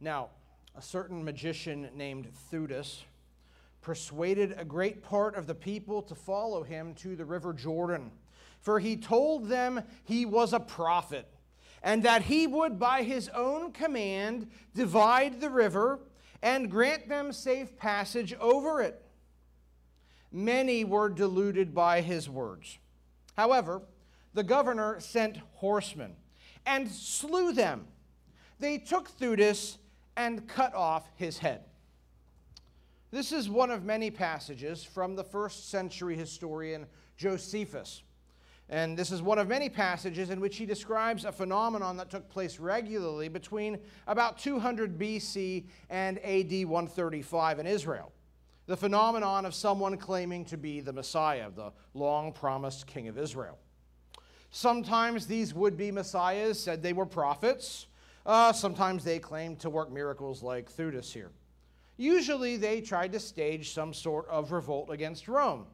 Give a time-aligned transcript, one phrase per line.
[0.00, 0.30] Now,
[0.74, 3.04] a certain magician named Theudas
[3.82, 8.10] persuaded a great part of the people to follow him to the river Jordan,
[8.60, 11.26] for he told them he was a prophet,
[11.82, 16.00] and that he would, by his own command, divide the river
[16.42, 19.02] and grant them safe passage over it.
[20.32, 22.78] Many were deluded by his words.
[23.36, 23.82] However,
[24.32, 26.16] the governor sent horsemen
[26.64, 27.86] and slew them.
[28.58, 29.78] They took Theudas
[30.20, 31.62] and cut off his head.
[33.10, 36.84] This is one of many passages from the first century historian
[37.16, 38.02] Josephus.
[38.68, 42.28] And this is one of many passages in which he describes a phenomenon that took
[42.28, 48.12] place regularly between about 200 BC and AD 135 in Israel.
[48.66, 53.58] The phenomenon of someone claiming to be the Messiah, the long promised King of Israel.
[54.50, 57.86] Sometimes these would be Messiahs said they were prophets.
[58.30, 61.32] Uh, sometimes they claimed to work miracles like Theudas here.
[61.96, 65.66] Usually they tried to stage some sort of revolt against Rome.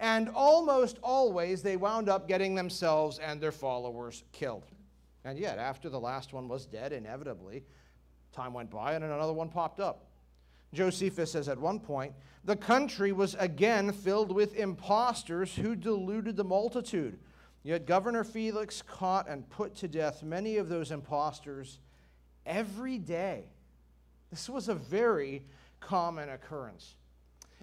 [0.00, 4.64] And almost always they wound up getting themselves and their followers killed.
[5.26, 7.62] And yet, after the last one was dead, inevitably,
[8.32, 10.06] time went by and another one popped up.
[10.72, 16.44] Josephus says at one point, the country was again filled with impostors who deluded the
[16.44, 17.18] multitude.
[17.62, 21.78] Yet Governor Felix caught and put to death many of those impostors
[22.44, 23.44] every day.
[24.30, 25.44] This was a very
[25.80, 26.94] common occurrence.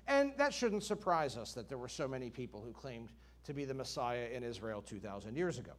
[0.08, 3.10] And that shouldn't surprise us that there were so many people who claimed
[3.44, 5.74] to be the Messiah in Israel 2,000 years ago.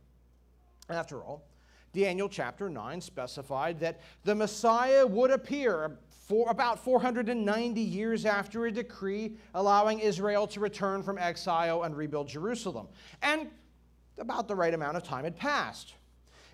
[0.88, 1.44] After all,
[1.92, 8.72] Daniel chapter 9 specified that the Messiah would appear for about 490 years after a
[8.72, 12.86] decree allowing Israel to return from exile and rebuild Jerusalem.
[13.22, 13.48] And
[14.20, 15.94] about the right amount of time had passed.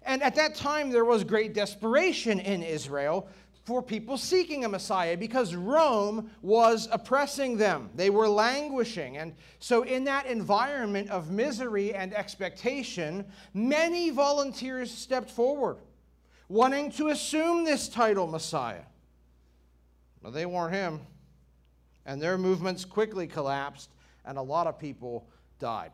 [0.02, 3.28] And at that time, there was great desperation in Israel
[3.66, 7.90] for people seeking a Messiah because Rome was oppressing them.
[7.96, 9.16] They were languishing.
[9.16, 15.78] And so, in that environment of misery and expectation, many volunteers stepped forward,
[16.48, 18.84] wanting to assume this title, Messiah.
[20.22, 21.00] But they weren't him.
[22.06, 23.90] And their movements quickly collapsed,
[24.24, 25.26] and a lot of people
[25.58, 25.90] died.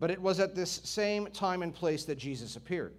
[0.00, 2.94] But it was at this same time and place that Jesus appeared.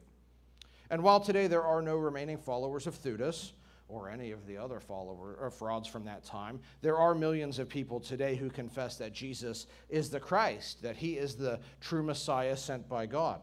[0.89, 3.51] And while today there are no remaining followers of Theudas,
[3.89, 6.59] or any of the other follower or frauds from that time.
[6.81, 11.17] There are millions of people today who confess that Jesus is the Christ, that he
[11.17, 13.41] is the true Messiah sent by God.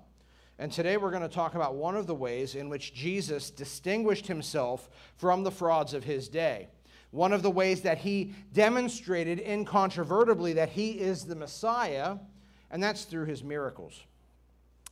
[0.59, 4.27] And today we're going to talk about one of the ways in which Jesus distinguished
[4.27, 6.69] himself from the frauds of his day.
[7.11, 12.17] One of the ways that he demonstrated incontrovertibly that he is the Messiah,
[12.71, 14.03] and that's through his miracles.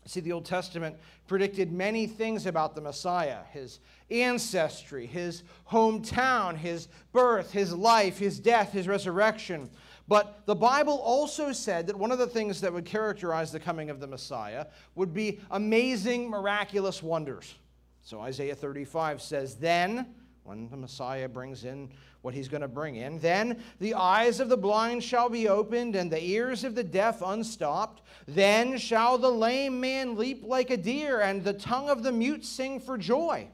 [0.06, 0.96] See, the Old Testament
[1.26, 3.80] predicted many things about the Messiah his
[4.10, 9.70] ancestry, his hometown, his birth, his life, his death, his resurrection.
[10.06, 13.88] But the Bible also said that one of the things that would characterize the coming
[13.88, 17.54] of the Messiah would be amazing, miraculous wonders.
[18.02, 20.14] So Isaiah 35 says, Then,
[20.44, 21.90] when the Messiah brings in
[22.20, 23.18] what he's going to bring in.
[23.18, 27.22] Then the eyes of the blind shall be opened, and the ears of the deaf
[27.22, 28.02] unstopped.
[28.28, 32.44] Then shall the lame man leap like a deer, and the tongue of the mute
[32.44, 33.48] sing for joy.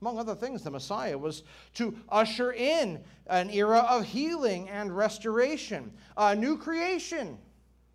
[0.00, 1.42] Among other things, the Messiah was
[1.74, 7.36] to usher in an era of healing and restoration, a new creation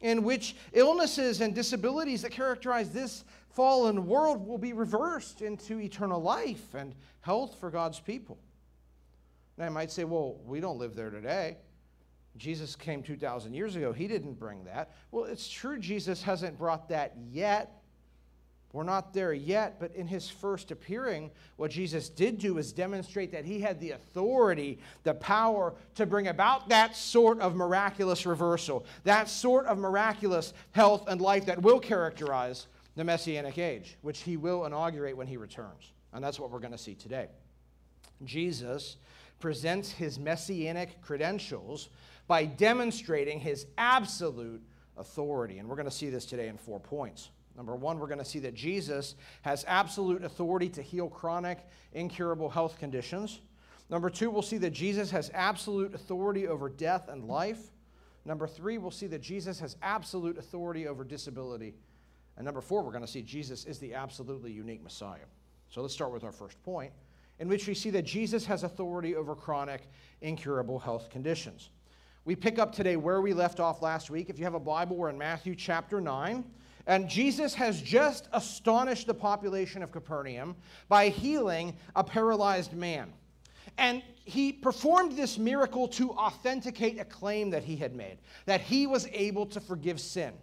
[0.01, 3.23] in which illnesses and disabilities that characterize this
[3.55, 8.37] fallen world will be reversed into eternal life and health for God's people.
[9.57, 11.57] Now, I might say, well, we don't live there today.
[12.35, 13.93] Jesus came 2,000 years ago.
[13.93, 14.91] He didn't bring that.
[15.11, 17.81] Well, it's true, Jesus hasn't brought that yet.
[18.73, 23.31] We're not there yet, but in his first appearing, what Jesus did do is demonstrate
[23.31, 28.85] that he had the authority, the power to bring about that sort of miraculous reversal,
[29.05, 34.37] that sort of miraculous health and life that will characterize the Messianic age, which he
[34.37, 35.91] will inaugurate when he returns.
[36.13, 37.27] And that's what we're going to see today.
[38.23, 38.97] Jesus
[39.39, 41.89] presents his messianic credentials
[42.27, 44.63] by demonstrating his absolute
[44.97, 45.59] authority.
[45.59, 47.29] And we're going to see this today in four points.
[47.55, 51.59] Number one, we're going to see that Jesus has absolute authority to heal chronic,
[51.93, 53.41] incurable health conditions.
[53.89, 57.59] Number two, we'll see that Jesus has absolute authority over death and life.
[58.25, 61.75] Number three, we'll see that Jesus has absolute authority over disability.
[62.37, 65.25] And number four, we're going to see Jesus is the absolutely unique Messiah.
[65.69, 66.91] So let's start with our first point
[67.39, 69.81] in which we see that Jesus has authority over chronic,
[70.21, 71.69] incurable health conditions.
[72.23, 74.29] We pick up today where we left off last week.
[74.29, 76.43] If you have a Bible, we're in Matthew chapter 9.
[76.87, 80.55] And Jesus has just astonished the population of Capernaum
[80.87, 83.11] by healing a paralyzed man.
[83.77, 88.87] And he performed this miracle to authenticate a claim that he had made that he
[88.87, 90.33] was able to forgive sin.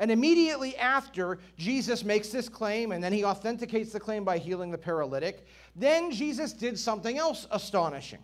[0.00, 4.70] And immediately after Jesus makes this claim, and then he authenticates the claim by healing
[4.70, 8.20] the paralytic, then Jesus did something else astonishing.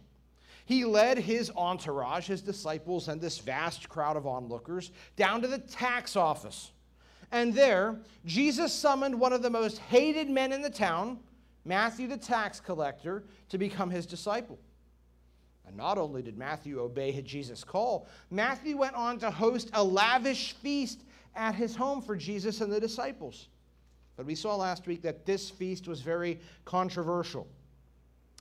[0.64, 5.58] He led his entourage, his disciples, and this vast crowd of onlookers down to the
[5.58, 6.72] tax office.
[7.30, 11.18] And there, Jesus summoned one of the most hated men in the town,
[11.66, 14.58] Matthew the tax collector, to become his disciple.
[15.66, 20.54] And not only did Matthew obey Jesus' call, Matthew went on to host a lavish
[20.54, 21.02] feast
[21.36, 23.48] at his home for Jesus and the disciples.
[24.16, 27.46] But we saw last week that this feast was very controversial.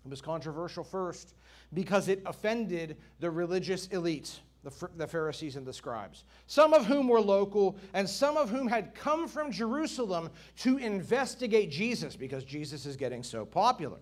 [0.05, 1.33] It was controversial first
[1.73, 7.07] because it offended the religious elites, the, the Pharisees and the scribes, some of whom
[7.07, 12.85] were local and some of whom had come from Jerusalem to investigate Jesus because Jesus
[12.85, 13.97] is getting so popular.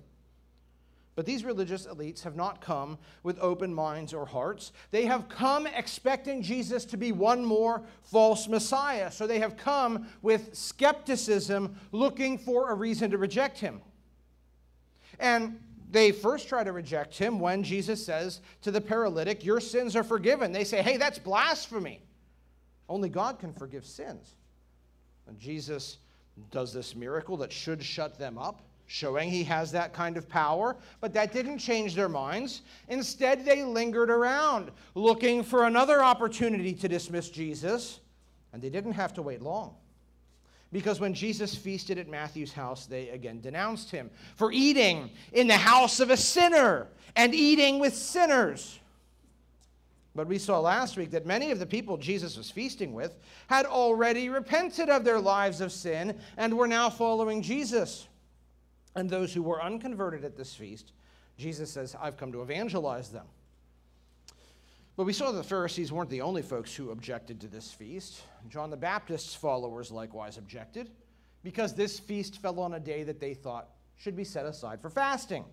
[1.15, 4.71] But these religious elites have not come with open minds or hearts.
[4.89, 9.11] They have come expecting Jesus to be one more false Messiah.
[9.11, 13.81] So they have come with skepticism, looking for a reason to reject him.
[15.19, 15.59] And
[15.91, 20.03] they first try to reject him when Jesus says to the paralytic, Your sins are
[20.03, 20.51] forgiven.
[20.51, 22.01] They say, Hey, that's blasphemy.
[22.89, 24.33] Only God can forgive sins.
[25.27, 25.99] And Jesus
[26.49, 28.63] does this miracle that should shut them up
[28.93, 32.61] showing he has that kind of power, but that didn't change their minds.
[32.89, 38.01] Instead, they lingered around looking for another opportunity to dismiss Jesus,
[38.53, 39.73] and they didn't have to wait long.
[40.71, 45.57] Because when Jesus feasted at Matthew's house, they again denounced him for eating in the
[45.57, 46.85] house of a sinner
[47.15, 48.79] and eating with sinners.
[50.13, 53.17] But we saw last week that many of the people Jesus was feasting with
[53.47, 58.07] had already repented of their lives of sin and were now following Jesus
[58.95, 60.91] and those who were unconverted at this feast,
[61.37, 63.25] Jesus says, I've come to evangelize them.
[64.95, 68.21] But we saw that the Pharisees weren't the only folks who objected to this feast.
[68.47, 70.91] John the Baptist's followers likewise objected
[71.43, 74.89] because this feast fell on a day that they thought should be set aside for
[74.89, 75.45] fasting.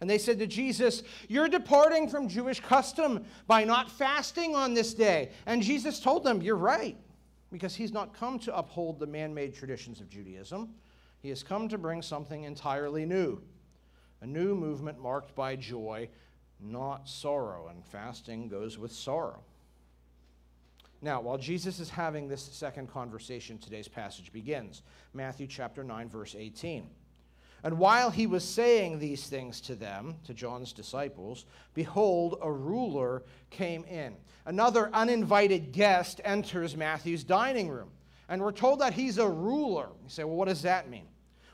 [0.00, 4.94] And they said to Jesus, You're departing from Jewish custom by not fasting on this
[4.94, 5.30] day.
[5.46, 6.96] And Jesus told them, You're right,
[7.50, 10.72] because he's not come to uphold the man made traditions of Judaism
[11.20, 13.40] he has come to bring something entirely new,
[14.20, 16.08] a new movement marked by joy,
[16.60, 17.68] not sorrow.
[17.68, 19.42] And fasting goes with sorrow.
[21.00, 24.82] Now, while Jesus is having this second conversation, today's passage begins
[25.12, 26.88] Matthew chapter 9, verse 18.
[27.64, 31.44] And while he was saying these things to them, to John's disciples,
[31.74, 34.16] behold, a ruler came in.
[34.46, 37.90] Another uninvited guest enters Matthew's dining room.
[38.28, 39.88] And we're told that he's a ruler.
[40.02, 41.06] You say, well, what does that mean?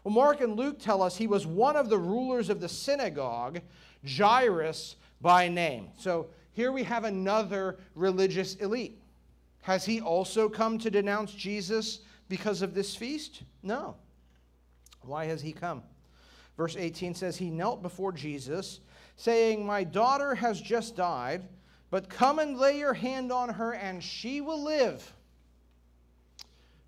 [0.02, 3.60] Well, Mark and Luke tell us he was one of the rulers of the synagogue,
[4.06, 5.88] Jairus by name.
[5.96, 9.00] So here we have another religious elite.
[9.62, 13.44] Has he also come to denounce Jesus because of this feast?
[13.62, 13.96] No.
[15.00, 15.82] Why has he come?
[16.56, 18.80] Verse 18 says, He knelt before Jesus,
[19.16, 21.44] saying, My daughter has just died,
[21.90, 25.12] but come and lay your hand on her, and she will live.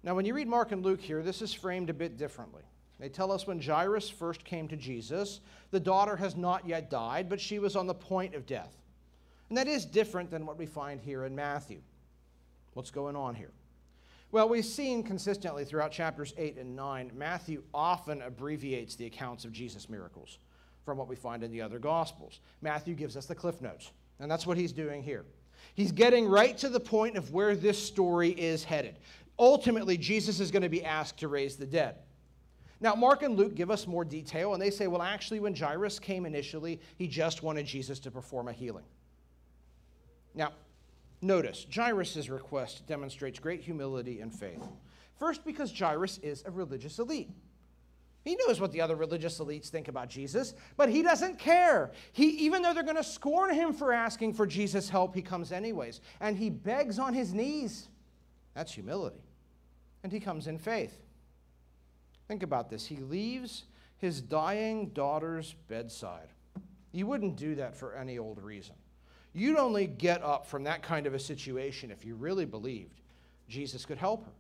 [0.06, 2.62] Now, when you read Mark and Luke here, this is framed a bit differently.
[3.00, 5.40] They tell us when Jairus first came to Jesus,
[5.72, 8.76] the daughter has not yet died, but she was on the point of death.
[9.48, 11.80] And that is different than what we find here in Matthew.
[12.74, 13.50] What's going on here?
[14.30, 19.50] Well, we've seen consistently throughout chapters 8 and 9, Matthew often abbreviates the accounts of
[19.50, 20.38] Jesus' miracles
[20.84, 22.38] from what we find in the other Gospels.
[22.62, 23.90] Matthew gives us the cliff notes,
[24.20, 25.24] and that's what he's doing here.
[25.74, 28.96] He's getting right to the point of where this story is headed.
[29.38, 31.96] Ultimately, Jesus is going to be asked to raise the dead.
[32.80, 35.98] Now, Mark and Luke give us more detail, and they say, well, actually, when Jairus
[35.98, 38.84] came initially, he just wanted Jesus to perform a healing.
[40.34, 40.52] Now,
[41.22, 44.62] notice, Jairus' request demonstrates great humility and faith.
[45.18, 47.30] First, because Jairus is a religious elite.
[48.24, 51.92] He knows what the other religious elites think about Jesus, but he doesn't care.
[52.12, 55.52] He, even though they're going to scorn him for asking for Jesus' help, he comes
[55.52, 56.00] anyways.
[56.20, 57.88] And he begs on his knees.
[58.52, 59.22] That's humility.
[60.06, 60.96] And he comes in faith.
[62.28, 62.86] Think about this.
[62.86, 63.64] He leaves
[63.98, 66.28] his dying daughter's bedside.
[66.92, 68.76] You wouldn't do that for any old reason.
[69.32, 73.00] You'd only get up from that kind of a situation if you really believed
[73.48, 74.32] Jesus could help her.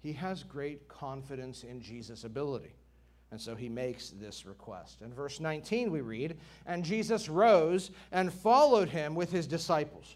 [0.00, 2.76] He has great confidence in Jesus' ability.
[3.32, 5.02] And so he makes this request.
[5.02, 6.36] In verse 19, we read,
[6.66, 10.14] And Jesus rose and followed him with his disciples.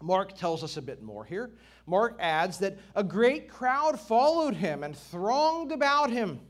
[0.00, 1.50] Mark tells us a bit more here.
[1.86, 6.40] Mark adds that a great crowd followed him and thronged about him.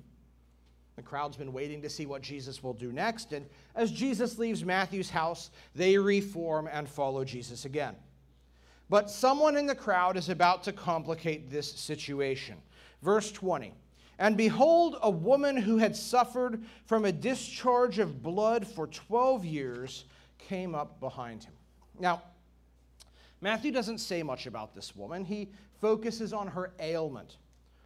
[0.96, 4.64] The crowd's been waiting to see what Jesus will do next, and as Jesus leaves
[4.64, 7.94] Matthew's house, they reform and follow Jesus again.
[8.90, 12.56] But someone in the crowd is about to complicate this situation.
[13.02, 13.72] Verse 20
[14.18, 20.04] And behold, a woman who had suffered from a discharge of blood for 12 years
[20.38, 21.52] came up behind him.
[22.00, 22.22] Now,
[23.40, 25.24] Matthew doesn't say much about this woman.
[25.24, 25.48] He
[25.80, 27.36] focuses on her ailment.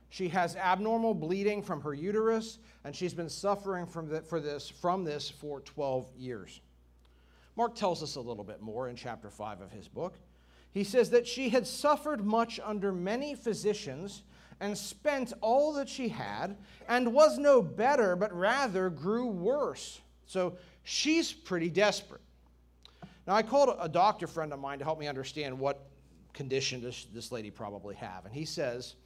[0.09, 4.69] She has abnormal bleeding from her uterus, and she's been suffering from, the, for this,
[4.69, 6.61] from this for 12 years.
[7.57, 10.19] Mark tells us a little bit more in chapter 5 of his book.
[10.73, 14.23] He says that she had suffered much under many physicians
[14.61, 16.57] and spent all that she had
[16.89, 20.01] and was no better, but rather grew worse.
[20.25, 22.23] So she's pretty desperate.
[23.27, 25.87] Now, I called a doctor friend of mine to help me understand what
[26.33, 28.25] condition this, this lady probably have.
[28.25, 28.97] And he says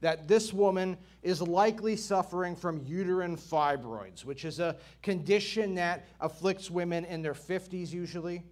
[0.00, 6.70] that this woman is likely suffering from uterine fibroids, which is a condition that afflicts
[6.70, 8.42] women in their 50s usually.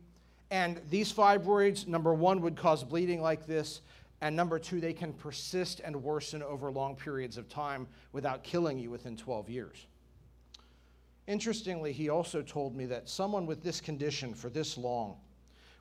[0.51, 3.81] And these fibroids, number one, would cause bleeding like this.
[4.21, 8.79] And number two, they can persist and worsen over long periods of time without killing
[8.79, 9.87] you within 12 years.
[11.27, 15.17] Interestingly, he also told me that someone with this condition for this long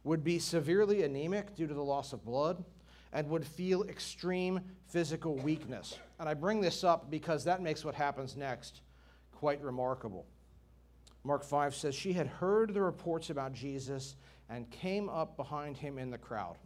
[0.04, 2.64] would be severely anemic due to the loss of blood
[3.12, 5.98] and would feel extreme physical weakness.
[6.20, 8.82] And I bring this up because that makes what happens next
[9.32, 10.26] quite remarkable.
[11.24, 14.16] Mark 5 says, She had heard the reports about Jesus
[14.50, 16.58] and came up behind him in the crowd.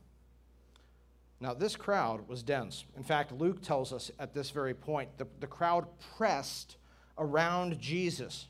[1.40, 2.86] Now, this crowd was dense.
[2.96, 5.86] In fact, Luke tells us at this very point the, the crowd
[6.18, 6.78] pressed
[7.18, 8.48] around Jesus.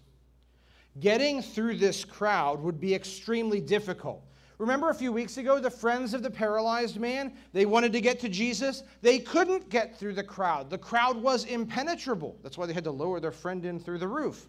[1.00, 4.24] Getting through this crowd would be extremely difficult.
[4.58, 7.34] Remember a few weeks ago, the friends of the paralyzed man?
[7.54, 8.82] They wanted to get to Jesus.
[9.04, 10.72] They couldn't get through the crowd.
[10.72, 12.36] The crowd was impenetrable.
[12.42, 14.48] That's why they had to lower their friend in through the roof.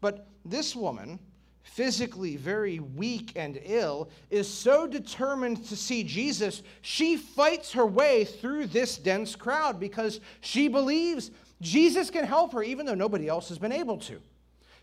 [0.00, 1.18] But this woman,
[1.64, 8.24] physically very weak and ill, is so determined to see Jesus, she fights her way
[8.24, 11.30] through this dense crowd because she believes
[11.60, 14.18] Jesus can help her, even though nobody else has been able to.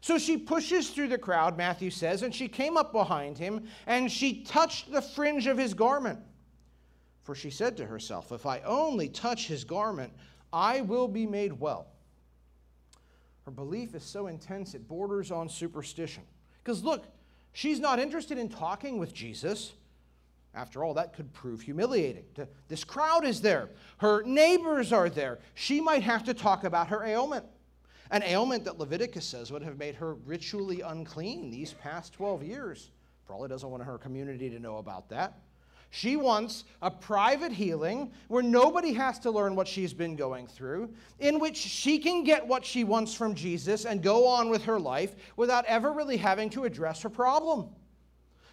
[0.03, 4.11] So she pushes through the crowd, Matthew says, and she came up behind him, and
[4.11, 6.19] she touched the fringe of his garment.
[7.21, 10.11] For she said to herself, If I only touch his garment,
[10.51, 11.87] I will be made well.
[13.45, 16.23] Her belief is so intense it borders on superstition.
[16.61, 17.05] Because look,
[17.53, 19.71] she's not interested in talking with Jesus.
[20.53, 22.25] After all, that could prove humiliating.
[22.67, 23.69] This crowd is there,
[23.99, 25.39] her neighbors are there.
[25.53, 27.45] She might have to talk about her ailment
[28.11, 32.91] an ailment that Leviticus says would have made her ritually unclean these past 12 years.
[33.25, 35.39] Probably doesn't want her community to know about that.
[35.89, 40.91] She wants a private healing where nobody has to learn what she's been going through,
[41.19, 44.79] in which she can get what she wants from Jesus and go on with her
[44.79, 47.69] life without ever really having to address her problem.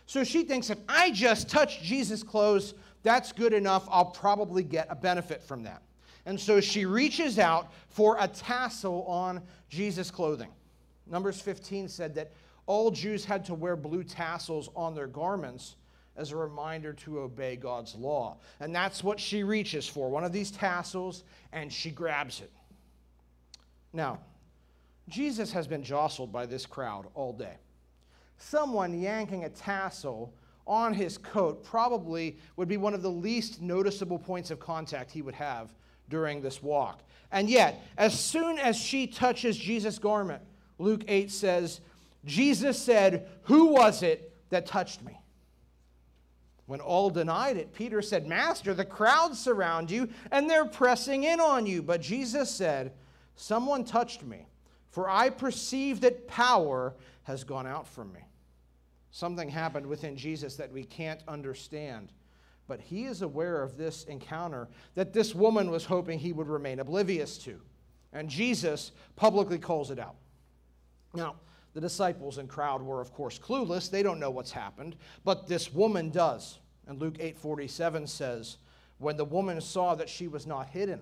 [0.05, 3.89] So she thinks if I just touch Jesus' clothes, that's good enough.
[3.91, 5.83] I'll probably get a benefit from that.
[6.27, 10.51] And so she reaches out for a tassel on Jesus' clothing.
[11.07, 12.33] Numbers 15 said that
[12.67, 15.77] all Jews had to wear blue tassels on their garments
[16.17, 18.37] as a reminder to obey God's law.
[18.61, 22.53] And that's what she reaches for one of these tassels, and she grabs it.
[23.93, 24.21] Now,
[25.09, 27.57] Jesus has been jostled by this crowd all day.
[28.39, 30.33] Someone yanking a tassel
[30.67, 35.23] on his coat probably would be one of the least noticeable points of contact he
[35.23, 35.73] would have
[36.11, 37.03] during this walk.
[37.33, 40.43] And yet, as soon as she touches Jesus' garment,
[40.79, 41.81] Luke 8 says,
[42.25, 45.17] Jesus said, Who was it that touched me?
[46.67, 51.41] When all denied it, Peter said, Master, the crowds surround you and they're pressing in
[51.41, 51.83] on you.
[51.83, 52.93] But Jesus said,
[53.37, 54.47] Someone touched me,
[54.91, 58.21] for I perceive that power has gone out from me.
[59.11, 62.13] Something happened within Jesus that we can't understand
[62.71, 66.79] but he is aware of this encounter that this woman was hoping he would remain
[66.79, 67.61] oblivious to.
[68.13, 70.15] And Jesus publicly calls it out.
[71.13, 71.35] Now,
[71.75, 73.91] the disciples and crowd were, of course, clueless.
[73.91, 76.61] They don't know what's happened, but this woman does.
[76.87, 78.59] And Luke 8:47 says,
[78.99, 81.01] When the woman saw that she was not hidden,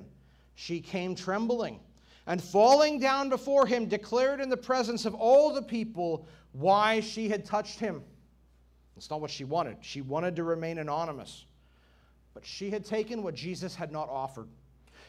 [0.55, 1.81] she came trembling
[2.27, 7.29] and falling down before him, declared in the presence of all the people why she
[7.29, 8.03] had touched him.
[8.97, 9.77] It's not what she wanted.
[9.83, 11.45] She wanted to remain anonymous.
[12.39, 14.47] But she had taken what Jesus had not offered.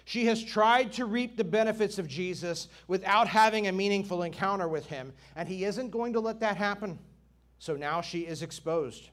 [0.04, 4.88] She has tried to reap the benefits of Jesus without having a meaningful encounter with
[4.88, 6.98] him, and he isn't going to let that happen.
[7.60, 9.12] So now she is exposed.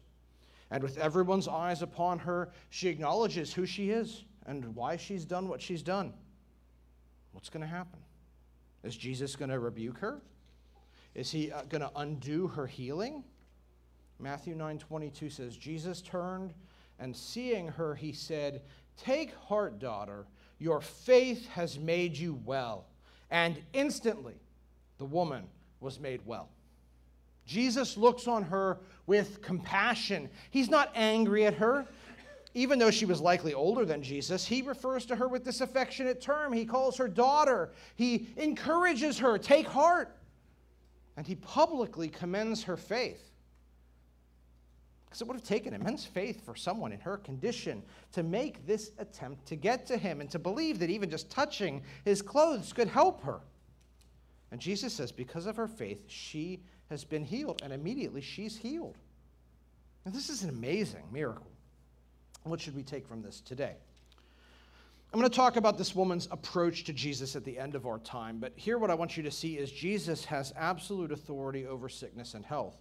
[0.70, 5.46] And with everyone's eyes upon her, she acknowledges who she is and why she's done
[5.46, 6.14] what she's done.
[7.32, 7.98] What's going to happen?
[8.82, 10.22] Is Jesus going to rebuke her?
[11.14, 13.24] Is he uh, going to undo her healing?
[14.18, 16.54] Matthew 9:22 says Jesus turned
[16.98, 18.62] and seeing her he said,
[18.96, 20.26] "Take heart, daughter,
[20.58, 22.86] your faith has made you well."
[23.30, 24.40] And instantly
[24.98, 25.48] the woman
[25.80, 26.48] was made well.
[27.44, 30.28] Jesus looks on her with compassion.
[30.50, 31.86] He's not angry at her.
[32.54, 36.22] Even though she was likely older than Jesus, he refers to her with this affectionate
[36.22, 36.52] term.
[36.52, 37.70] He calls her daughter.
[37.96, 40.16] He encourages her, take heart.
[41.18, 43.30] And he publicly commends her faith.
[45.16, 47.82] Because it would have taken immense faith for someone in her condition
[48.12, 51.80] to make this attempt to get to him and to believe that even just touching
[52.04, 53.40] his clothes could help her.
[54.50, 58.98] And Jesus says, because of her faith, she has been healed, and immediately she's healed.
[60.04, 61.50] And this is an amazing miracle.
[62.42, 63.76] What should we take from this today?
[65.14, 68.00] I'm going to talk about this woman's approach to Jesus at the end of our
[68.00, 71.88] time, but here what I want you to see is Jesus has absolute authority over
[71.88, 72.76] sickness and health.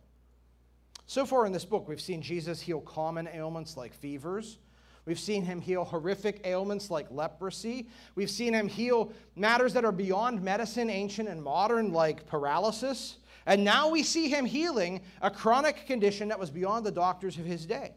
[1.07, 4.57] So far in this book, we've seen Jesus heal common ailments like fevers.
[5.05, 7.87] We've seen him heal horrific ailments like leprosy.
[8.15, 13.17] We've seen him heal matters that are beyond medicine, ancient and modern, like paralysis.
[13.45, 17.45] And now we see him healing a chronic condition that was beyond the doctors of
[17.45, 17.93] his day.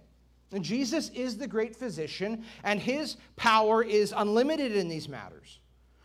[0.52, 5.60] And Jesus is the great physician, and his power is unlimited in these matters.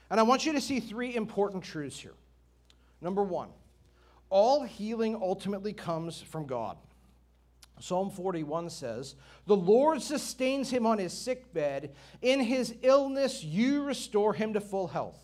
[0.10, 2.15] And I want you to see three important truths here.
[3.01, 3.50] Number one,
[4.29, 6.77] all healing ultimately comes from God.
[7.79, 9.15] Psalm 41 says,
[9.45, 11.95] The Lord sustains him on his sick bed.
[12.21, 15.19] In his illness, you restore him to full health.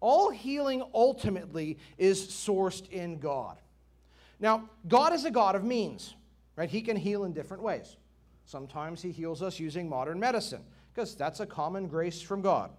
[0.00, 3.58] All healing ultimately is sourced in God.
[4.40, 6.14] Now, God is a God of means,
[6.56, 6.68] right?
[6.68, 7.96] He can heal in different ways.
[8.44, 10.62] Sometimes he heals us using modern medicine,
[10.92, 12.70] because that's a common grace from God.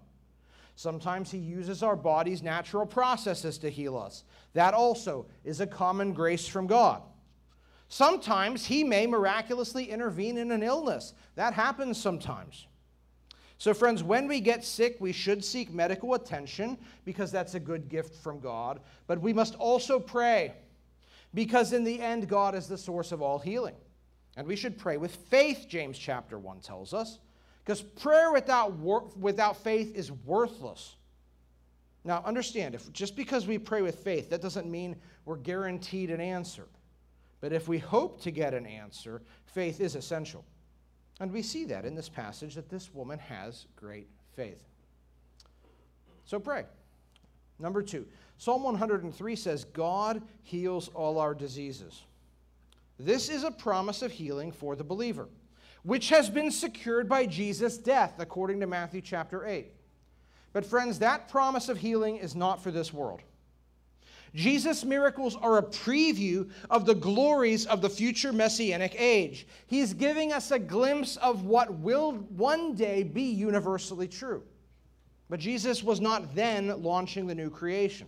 [0.76, 4.26] Sometimes he uses our body's natural processes to heal us.
[4.54, 7.02] That also is a common grace from God.
[7.88, 11.14] Sometimes he may miraculously intervene in an illness.
[11.36, 12.68] That happens sometimes.
[13.58, 17.88] So, friends, when we get sick, we should seek medical attention because that's a good
[17.88, 18.82] gift from God.
[19.08, 20.54] But we must also pray
[21.34, 23.76] because, in the end, God is the source of all healing.
[24.36, 27.20] And we should pray with faith, James chapter 1 tells us,
[27.64, 30.96] because prayer without, wor- without faith is worthless.
[32.04, 36.20] Now, understand, if just because we pray with faith, that doesn't mean we're guaranteed an
[36.20, 36.68] answer.
[37.46, 40.44] But if we hope to get an answer, faith is essential.
[41.20, 44.58] And we see that in this passage that this woman has great faith.
[46.26, 46.66] So pray.
[47.60, 48.08] Number two,
[48.40, 52.02] Psalm 103 says, God heals all our diseases.
[52.98, 55.30] This is a promise of healing for the believer,
[55.84, 59.68] which has been secured by Jesus' death, according to Matthew chapter 8.
[60.52, 63.22] But, friends, that promise of healing is not for this world.
[64.36, 69.48] Jesus' miracles are a preview of the glories of the future messianic age.
[69.66, 74.44] He's giving us a glimpse of what will one day be universally true.
[75.30, 78.08] But Jesus was not then launching the new creation.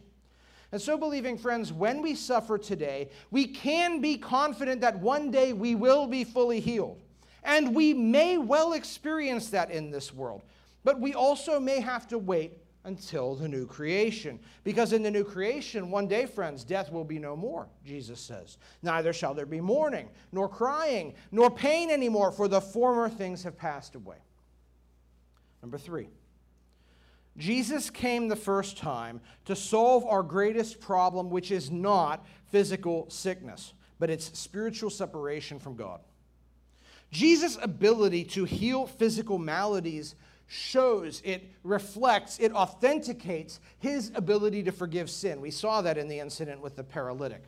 [0.73, 5.53] And so, believing friends, when we suffer today, we can be confident that one day
[5.53, 7.01] we will be fully healed.
[7.45, 10.41] And we may well experience that in this world.
[10.83, 12.51] But we also may have to wait
[12.87, 14.39] until the new creation.
[14.63, 18.57] Because in the new creation, one day, friends, death will be no more, Jesus says.
[18.81, 23.57] Neither shall there be mourning, nor crying, nor pain anymore, for the former things have
[23.57, 24.17] passed away.
[25.61, 26.07] Number three,
[27.37, 33.73] Jesus came the first time to solve our greatest problem, which is not physical sickness,
[33.99, 35.99] but it's spiritual separation from God.
[37.11, 40.15] Jesus' ability to heal physical maladies
[40.47, 45.41] shows, it reflects, it authenticates his ability to forgive sin.
[45.41, 47.43] We saw that in the incident with the paralytic.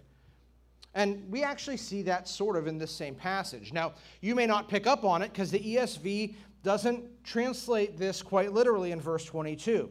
[0.94, 3.72] And we actually see that sort of in this same passage.
[3.72, 8.52] Now, you may not pick up on it because the ESV doesn't translate this quite
[8.52, 9.90] literally in verse 22.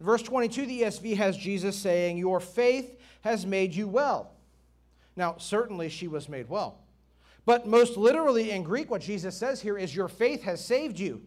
[0.00, 4.32] In verse 22, the ESV has Jesus saying, Your faith has made you well.
[5.16, 6.80] Now, certainly she was made well.
[7.44, 11.22] But most literally in Greek, what Jesus says here is, Your faith has saved you.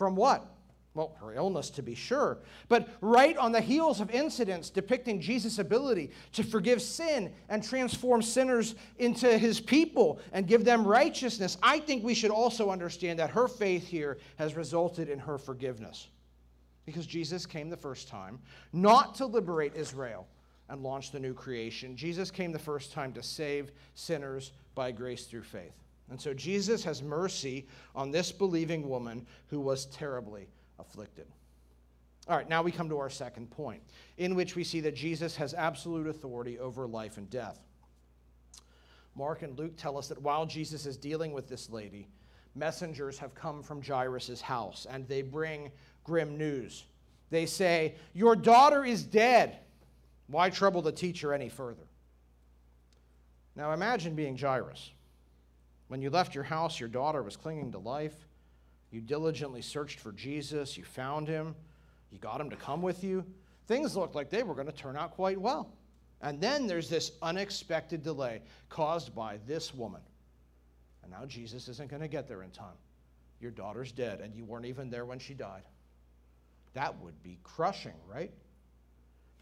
[0.00, 0.46] From what?
[0.94, 2.38] Well, her illness, to be sure.
[2.70, 8.22] But right on the heels of incidents depicting Jesus' ability to forgive sin and transform
[8.22, 13.28] sinners into his people and give them righteousness, I think we should also understand that
[13.28, 16.08] her faith here has resulted in her forgiveness.
[16.86, 18.38] Because Jesus came the first time
[18.72, 20.26] not to liberate Israel
[20.70, 25.26] and launch the new creation, Jesus came the first time to save sinners by grace
[25.26, 25.74] through faith.
[26.10, 31.26] And so Jesus has mercy on this believing woman who was terribly afflicted.
[32.28, 33.82] All right, now we come to our second point,
[34.18, 37.60] in which we see that Jesus has absolute authority over life and death.
[39.14, 42.08] Mark and Luke tell us that while Jesus is dealing with this lady,
[42.54, 45.70] messengers have come from Jairus' house and they bring
[46.04, 46.84] grim news.
[47.30, 49.58] They say, Your daughter is dead.
[50.26, 51.82] Why trouble the teacher any further?
[53.56, 54.92] Now imagine being Jairus.
[55.90, 58.14] When you left your house, your daughter was clinging to life.
[58.92, 60.76] You diligently searched for Jesus.
[60.76, 61.56] You found him.
[62.12, 63.24] You got him to come with you.
[63.66, 65.72] Things looked like they were going to turn out quite well.
[66.22, 70.00] And then there's this unexpected delay caused by this woman.
[71.02, 72.78] And now Jesus isn't going to get there in time.
[73.40, 75.64] Your daughter's dead, and you weren't even there when she died.
[76.74, 78.30] That would be crushing, right?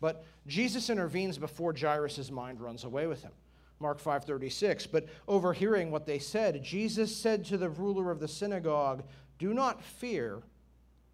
[0.01, 3.33] But Jesus intervenes before Jairus' mind runs away with him.
[3.81, 4.87] Mark 5:36.
[4.87, 9.05] But overhearing what they said, Jesus said to the ruler of the synagogue,
[9.39, 10.43] "Do not fear,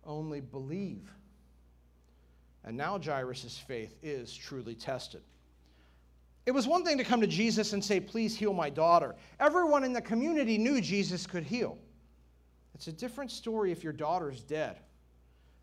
[0.05, 1.11] only believe."
[2.64, 5.22] And now Jairus' faith is truly tested.
[6.46, 9.14] It was one thing to come to Jesus and say, Please heal my daughter.
[9.40, 11.79] Everyone in the community knew Jesus could heal.
[12.74, 14.79] It's a different story if your daughter's dead.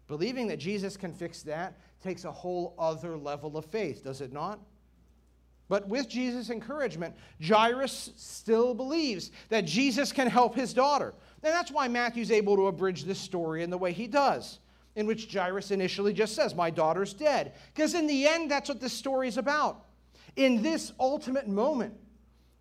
[0.08, 4.34] Believing that Jesus can fix that takes a whole other level of faith, does it
[4.34, 4.60] not?
[5.72, 11.14] But with Jesus' encouragement, Jairus still believes that Jesus can help his daughter.
[11.42, 14.60] And that's why Matthew's able to abridge this story in the way he does,
[14.98, 17.54] in which Jairus initially just says, My daughter's dead.
[17.74, 19.86] Because in the end, that's what this story is about.
[20.36, 21.94] In this ultimate moment,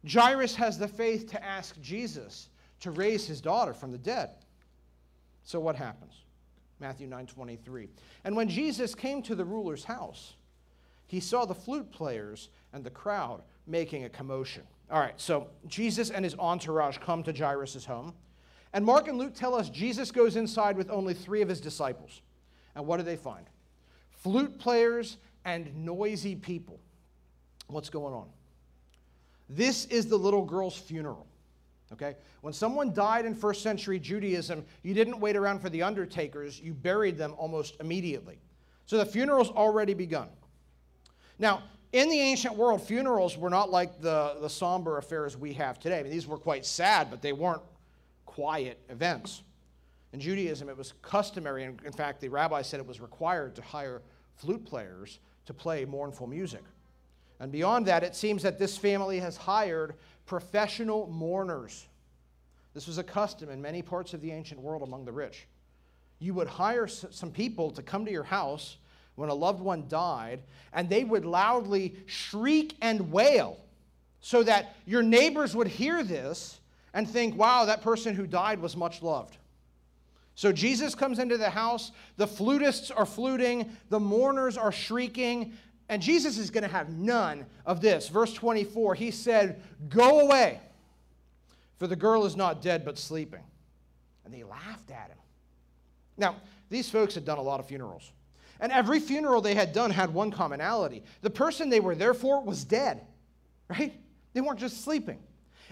[0.09, 4.31] Jairus has the faith to ask Jesus to raise his daughter from the dead.
[5.43, 6.15] So what happens?
[6.79, 7.89] Matthew 9:23.
[8.23, 10.35] And when Jesus came to the ruler's house,
[11.11, 14.63] he saw the flute players and the crowd making a commotion.
[14.93, 18.15] All right, so Jesus and his entourage come to Jairus' home.
[18.73, 22.23] And Mark and Luke tell us Jesus goes inside with only three of his disciples.
[22.77, 23.45] And what do they find?
[24.23, 26.79] Flute players and noisy people.
[27.67, 28.29] What's going on?
[29.49, 31.27] This is the little girl's funeral.
[31.93, 32.15] Okay?
[32.43, 36.73] When someone died in first century Judaism, you didn't wait around for the undertakers, you
[36.73, 38.39] buried them almost immediately.
[38.87, 40.29] So the funeral's already begun.
[41.41, 45.81] Now, in the ancient world, funerals were not like the, the somber affairs we have
[45.81, 45.99] today.
[45.99, 47.63] I mean, these were quite sad, but they weren't
[48.27, 49.43] quiet events.
[50.13, 53.63] In Judaism, it was customary, and in fact, the rabbi said it was required to
[53.63, 54.03] hire
[54.37, 56.63] flute players to play mournful music.
[57.41, 59.95] And beyond that, it seems that this family has hired
[60.27, 61.87] professional mourners.
[62.75, 65.47] This was a custom in many parts of the ancient world among the rich.
[66.19, 68.77] You would hire some people to come to your house
[69.15, 70.41] when a loved one died,
[70.73, 73.59] and they would loudly shriek and wail
[74.21, 76.61] so that your neighbors would hear this
[76.93, 79.37] and think, wow, that person who died was much loved.
[80.35, 85.53] So Jesus comes into the house, the flutists are fluting, the mourners are shrieking,
[85.89, 88.09] and Jesus is going to have none of this.
[88.09, 90.61] Verse 24, he said, Go away,
[91.79, 93.43] for the girl is not dead but sleeping.
[94.25, 95.19] And they laughed at him.
[96.17, 96.37] Now,
[96.69, 98.13] these folks had done a lot of funerals.
[98.61, 102.43] And every funeral they had done had one commonality the person they were there for
[102.43, 103.01] was dead,
[103.69, 103.95] right?
[104.35, 105.19] They weren't just sleeping.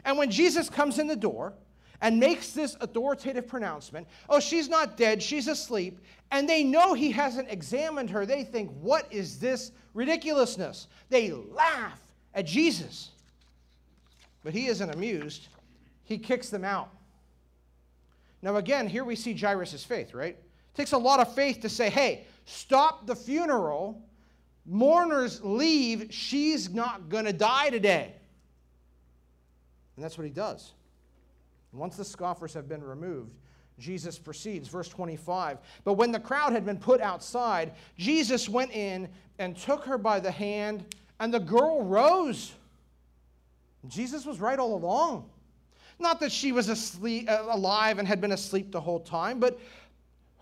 [0.05, 1.53] And when Jesus comes in the door
[2.01, 5.99] and makes this authoritative pronouncement, oh, she's not dead, she's asleep,
[6.31, 10.87] and they know he hasn't examined her, they think, what is this ridiculousness?
[11.09, 12.01] They laugh
[12.35, 13.11] at Jesus.
[14.45, 15.49] But he isn't amused,
[16.05, 16.91] he kicks them out.
[18.41, 20.39] Now, again, here we see Jairus' faith, right?
[20.79, 24.01] Takes a lot of faith to say, hey, stop the funeral.
[24.65, 26.07] Mourners leave.
[26.11, 28.15] She's not going to die today.
[29.97, 30.75] And that's what he does.
[31.73, 33.35] Once the scoffers have been removed,
[33.81, 34.69] Jesus proceeds.
[34.69, 35.59] Verse 25.
[35.83, 39.09] But when the crowd had been put outside, Jesus went in
[39.41, 40.85] and took her by the hand,
[41.19, 42.53] and the girl rose.
[43.89, 45.29] Jesus was right all along.
[45.99, 49.59] Not that she was asleep, uh, alive and had been asleep the whole time, but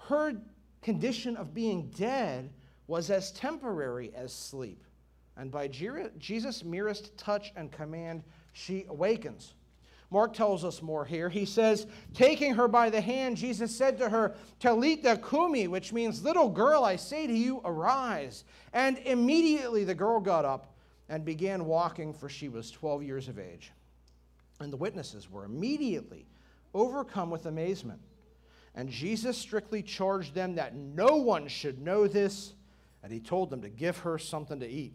[0.09, 0.35] her
[0.83, 2.51] condition of being dead
[2.87, 4.85] was as temporary as sleep.
[5.37, 9.55] And by Jesus' merest touch and command, she awakens.
[10.11, 11.29] Mark tells us more here.
[11.29, 16.23] He says, Taking her by the hand, Jesus said to her, Talitha kumi, which means,
[16.23, 18.45] Little girl, I say to you, arise.
[18.73, 20.77] And immediately the girl got up
[21.09, 23.73] and began walking, for she was 12 years of age.
[24.61, 26.27] And the witnesses were immediately
[26.73, 28.01] overcome with amazement.
[28.77, 32.53] And Jesus strictly charged them that no one should know this,
[33.03, 34.93] and he told them to give her something to eat.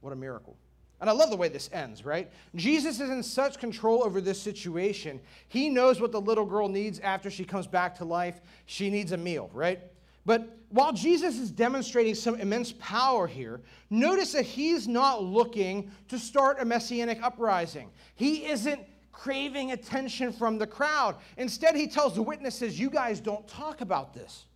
[0.00, 0.56] What a miracle.
[1.00, 2.30] And I love the way this ends, right?
[2.54, 5.20] Jesus is in such control over this situation.
[5.48, 8.40] He knows what the little girl needs after she comes back to life.
[8.66, 9.80] She needs a meal, right?
[10.24, 16.18] But while Jesus is demonstrating some immense power here, notice that he's not looking to
[16.18, 17.90] start a messianic uprising.
[18.14, 18.80] He isn't
[19.12, 21.16] craving attention from the crowd.
[21.36, 24.46] Instead, he tells the witnesses, You guys don't talk about this.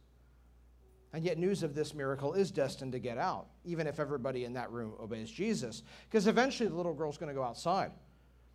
[1.13, 4.53] And yet, news of this miracle is destined to get out, even if everybody in
[4.55, 5.83] that room obeys Jesus.
[6.09, 7.93] Because eventually, the little girl's going to go outside.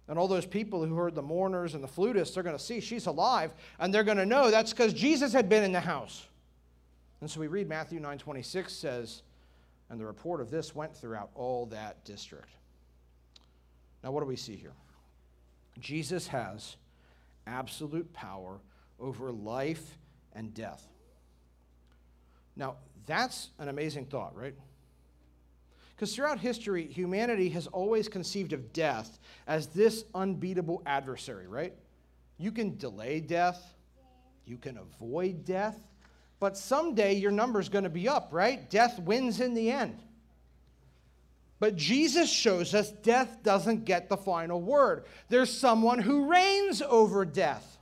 [0.08, 2.80] And all those people who heard the mourners and the flutists, they're going to see
[2.80, 6.28] she's alive, and they're going to know that's because Jesus had been in the house.
[7.22, 9.22] And so we read Matthew 9:26 says,
[9.92, 12.48] and the report of this went throughout all that district.
[14.04, 14.72] Now, what do we see here?
[15.80, 16.76] Jesus has
[17.48, 18.60] absolute power
[19.00, 19.98] over life
[20.34, 20.88] and death.
[22.56, 24.54] Now, that's an amazing thought, right?
[25.96, 31.74] Because throughout history, humanity has always conceived of death as this unbeatable adversary, right?
[32.38, 33.76] You can delay death,
[34.46, 35.78] you can avoid death,
[36.40, 38.68] but someday your number's going to be up, right?
[38.70, 40.02] Death wins in the end.
[41.62, 45.06] But Jesus shows us death doesn't get the final word.
[45.30, 47.78] There's someone who reigns over death.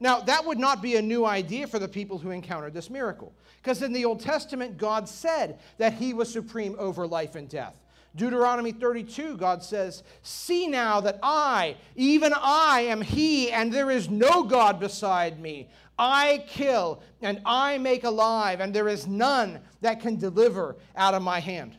[0.00, 3.32] Now, that would not be a new idea for the people who encountered this miracle.
[3.62, 7.80] Because in the Old Testament, God said that he was supreme over life and death.
[8.16, 14.10] Deuteronomy 32, God says, See now that I, even I, am He, and there is
[14.10, 15.68] no God beside me.
[15.96, 21.22] I kill and I make alive, and there is none that can deliver out of
[21.22, 21.76] my hand.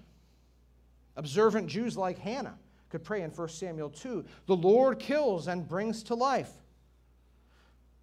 [1.15, 2.57] Observant Jews like Hannah
[2.89, 6.51] could pray in 1 Samuel 2 The Lord kills and brings to life.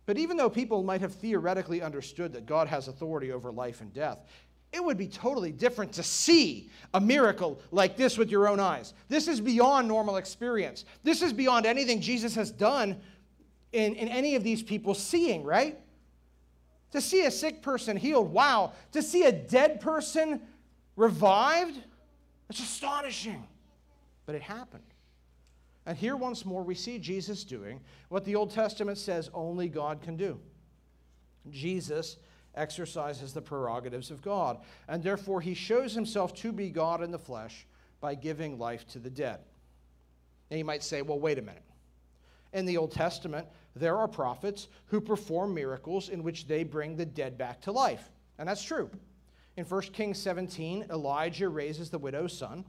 [0.07, 3.92] But even though people might have theoretically understood that God has authority over life and
[3.92, 4.25] death,
[4.73, 8.94] it would be totally different to see a miracle like this with your own eyes.
[9.09, 10.85] This is beyond normal experience.
[11.03, 13.01] This is beyond anything Jesus has done
[13.73, 15.79] in, in any of these people seeing, right?
[16.92, 18.73] To see a sick person healed, wow.
[18.92, 20.40] To see a dead person
[20.97, 21.83] revived,
[22.48, 23.44] it's astonishing.
[24.26, 24.84] But it happened.
[25.87, 27.80] And here once more we see Jesus doing
[28.11, 30.38] what the Old Testament says only God can do.
[31.50, 32.18] Jesus
[32.54, 34.58] exercises the prerogatives of God,
[34.88, 37.66] and therefore he shows himself to be God in the flesh
[38.00, 39.38] by giving life to the dead.
[40.50, 41.62] Now you might say, well, wait a minute.
[42.52, 47.06] In the Old Testament, there are prophets who perform miracles in which they bring the
[47.06, 48.11] dead back to life.
[48.38, 48.90] And that's true.
[49.59, 52.64] In 1 Kings 17, Elijah raises the widow's son.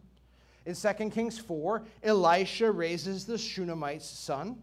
[0.65, 4.59] In 2 Kings 4, Elisha raises the Shunammite's son.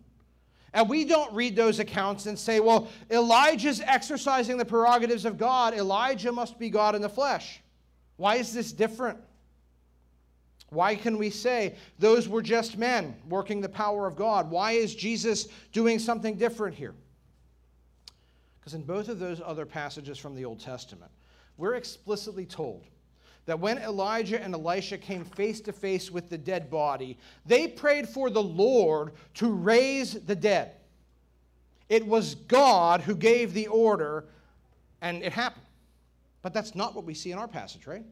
[0.75, 5.73] And we don't read those accounts and say, well, Elijah's exercising the prerogatives of God.
[5.73, 7.61] Elijah must be God in the flesh.
[8.17, 9.21] Why is this different?
[10.71, 14.51] Why can we say those were just men working the power of God?
[14.51, 16.95] Why is Jesus doing something different here?
[18.59, 21.13] Because in both of those other passages from the Old Testament,
[21.57, 22.85] we're explicitly told
[23.47, 27.17] that when Elijah and Elisha came face to face with the dead body,
[27.47, 30.73] they prayed for the Lord to raise the dead.
[31.89, 34.25] It was God who gave the order,
[35.01, 35.63] and it happened.
[36.43, 38.05] But that's not what we see in our passage, right?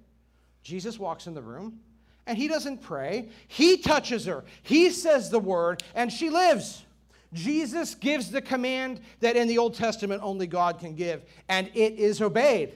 [0.62, 1.80] Jesus walks in the room,
[2.26, 3.28] and he doesn't pray.
[3.48, 6.84] He touches her, he says the word, and she lives.
[7.32, 11.94] Jesus gives the command that in the Old Testament only God can give, and it
[11.94, 12.74] is obeyed.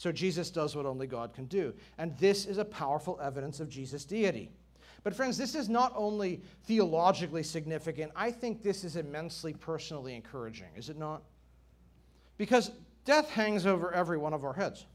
[0.00, 1.74] So Jesus does what only God can do.
[1.98, 4.50] And this is a powerful evidence of Jesus' deity.
[5.02, 10.68] But, friends, this is not only theologically significant, I think this is immensely personally encouraging,
[10.74, 11.20] is it not?
[12.38, 12.70] Because
[13.04, 14.86] death hangs over every one of our heads.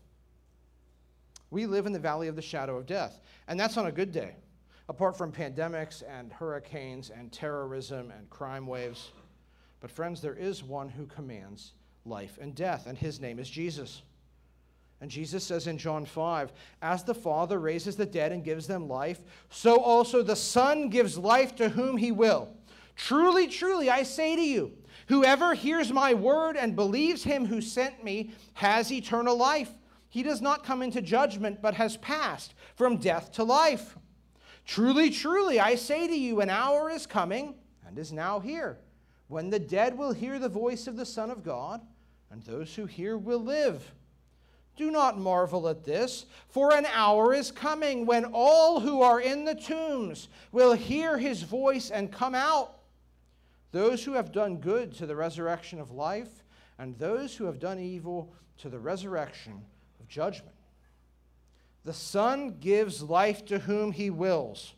[1.51, 4.11] We live in the valley of the shadow of death, and that's on a good
[4.11, 4.35] day,
[4.89, 9.11] apart from pandemics and hurricanes and terrorism and crime waves.
[9.81, 11.73] But, friends, there is one who commands
[12.05, 14.01] life and death, and his name is Jesus.
[15.01, 18.87] And Jesus says in John 5 As the Father raises the dead and gives them
[18.87, 22.49] life, so also the Son gives life to whom he will.
[22.95, 24.71] Truly, truly, I say to you,
[25.07, 29.69] whoever hears my word and believes him who sent me has eternal life.
[30.07, 33.97] He does not come into judgment, but has passed from death to life.
[34.65, 37.55] Truly, truly, I say to you, an hour is coming
[37.85, 38.79] and is now here
[39.27, 41.81] when the dead will hear the voice of the Son of God,
[42.29, 43.91] and those who hear will live.
[44.75, 49.45] Do not marvel at this, for an hour is coming when all who are in
[49.45, 52.79] the tombs will hear his voice and come out.
[53.71, 56.43] Those who have done good to the resurrection of life,
[56.77, 59.61] and those who have done evil to the resurrection
[59.99, 60.55] of judgment.
[61.85, 64.73] The Son gives life to whom he wills.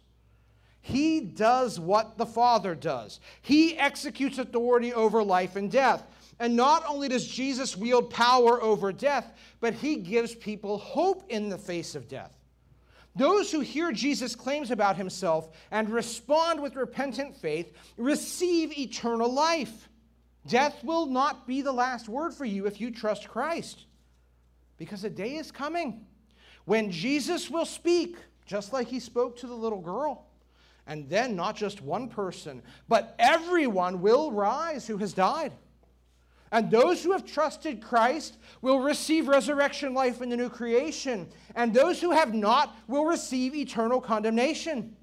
[0.82, 3.20] He does what the Father does.
[3.42, 6.04] He executes authority over life and death.
[6.40, 11.50] And not only does Jesus wield power over death, but he gives people hope in
[11.50, 12.32] the face of death.
[13.16, 19.90] Those who hear Jesus' claims about himself and respond with repentant faith receive eternal life.
[20.48, 23.86] Death will not be the last word for you if you trust Christ,
[24.78, 26.06] because a day is coming
[26.66, 30.28] when Jesus will speak, just like he spoke to the little girl.
[30.86, 35.52] And then not just one person, but everyone will rise who has died.
[36.52, 41.28] And those who have trusted Christ will receive resurrection life in the new creation.
[41.56, 44.96] And those who have not will receive eternal condemnation.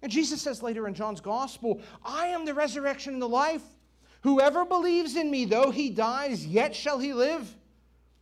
[0.00, 3.62] And Jesus says later in John's gospel, I am the resurrection and the life.
[4.22, 7.52] Whoever believes in me, though he dies, yet shall he live.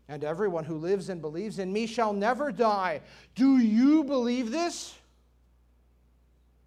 [0.08, 3.00] And everyone who lives and believes in me shall never die.
[3.34, 4.94] Do you believe this?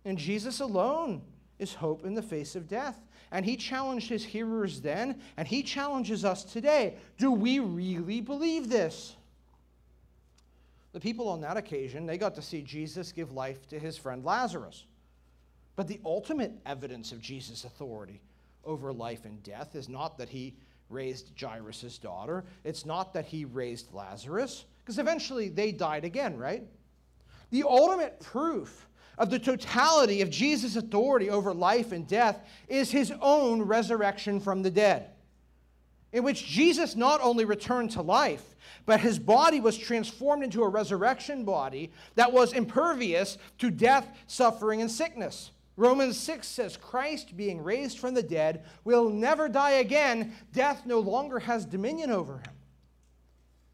[0.05, 1.21] And Jesus alone
[1.57, 2.99] is hope in the face of death.
[3.31, 6.95] And he challenged his hearers then, and he challenges us today.
[7.17, 9.15] Do we really believe this?
[10.93, 14.25] The people on that occasion, they got to see Jesus give life to his friend
[14.25, 14.85] Lazarus.
[15.75, 18.21] But the ultimate evidence of Jesus' authority
[18.65, 20.55] over life and death is not that he
[20.89, 26.63] raised Jairus' daughter, it's not that he raised Lazarus, because eventually they died again, right?
[27.51, 28.88] The ultimate proof
[29.19, 34.63] of the totality of Jesus' authority over life and death is his own resurrection from
[34.63, 35.09] the dead,
[36.13, 38.55] in which Jesus not only returned to life,
[38.85, 44.81] but his body was transformed into a resurrection body that was impervious to death, suffering,
[44.81, 45.51] and sickness.
[45.75, 50.33] Romans 6 says, Christ, being raised from the dead, will never die again.
[50.53, 52.53] Death no longer has dominion over him.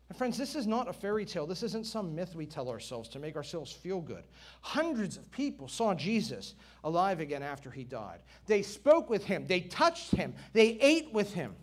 [0.10, 1.48] And friends, this is not a fairy tale.
[1.48, 4.24] This isn't some myth we tell ourselves to make ourselves feel good.
[4.62, 8.20] Hundreds of people saw Jesus alive again after he died.
[8.46, 11.56] They spoke with him, they touched him, they ate with him.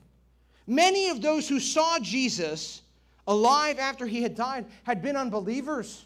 [0.66, 2.82] Many of those who saw Jesus
[3.26, 6.04] alive after he had died had been unbelievers.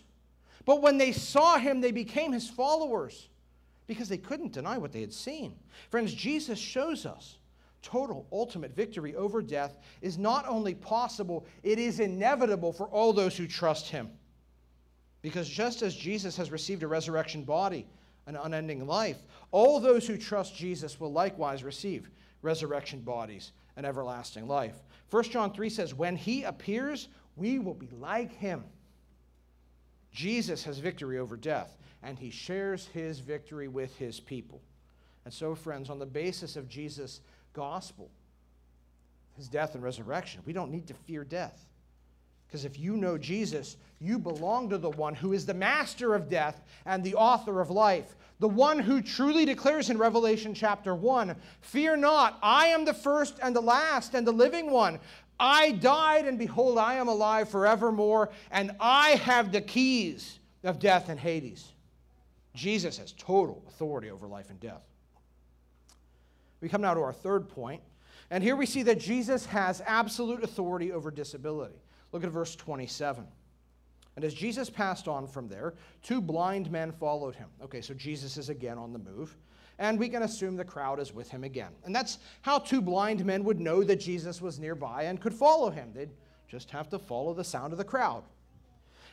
[0.66, 3.28] But when they saw him, they became his followers
[3.86, 5.54] because they couldn't deny what they had seen.
[5.90, 7.36] Friends, Jesus shows us
[7.82, 13.36] total, ultimate victory over death is not only possible, it is inevitable for all those
[13.36, 14.10] who trust him.
[15.22, 17.86] Because just as Jesus has received a resurrection body,
[18.26, 19.18] an unending life,
[19.50, 22.10] all those who trust Jesus will likewise receive
[22.42, 24.76] resurrection bodies and everlasting life.
[25.10, 28.64] 1 John 3 says, When he appears, we will be like him.
[30.12, 34.60] Jesus has victory over death, and he shares his victory with his people.
[35.24, 37.20] And so, friends, on the basis of Jesus'
[37.56, 38.10] gospel,
[39.36, 40.42] his death and resurrection.
[40.44, 41.66] We don't need to fear death.
[42.46, 46.28] Because if you know Jesus, you belong to the one who is the master of
[46.28, 51.34] death and the author of life, the one who truly declares in Revelation chapter 1
[51.62, 55.00] Fear not, I am the first and the last and the living one.
[55.40, 61.08] I died, and behold, I am alive forevermore, and I have the keys of death
[61.08, 61.72] and Hades.
[62.54, 64.82] Jesus has total authority over life and death.
[66.60, 67.82] We come now to our third point,
[68.30, 71.80] and here we see that Jesus has absolute authority over disability.
[72.12, 73.26] Look at verse 27.
[74.16, 77.48] And as Jesus passed on from there, two blind men followed him.
[77.62, 79.36] Okay, so Jesus is again on the move,
[79.78, 81.72] and we can assume the crowd is with him again.
[81.84, 85.68] And that's how two blind men would know that Jesus was nearby and could follow
[85.68, 85.92] him.
[85.94, 86.10] They'd
[86.48, 88.24] just have to follow the sound of the crowd.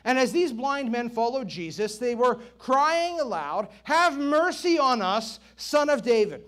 [0.04, 5.40] And as these blind men followed Jesus, they were crying aloud, Have mercy on us,
[5.56, 6.44] son of David.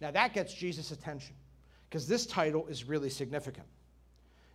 [0.00, 1.34] Now that gets Jesus' attention
[1.88, 3.66] because this title is really significant.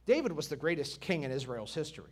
[0.05, 2.11] David was the greatest king in Israel's history.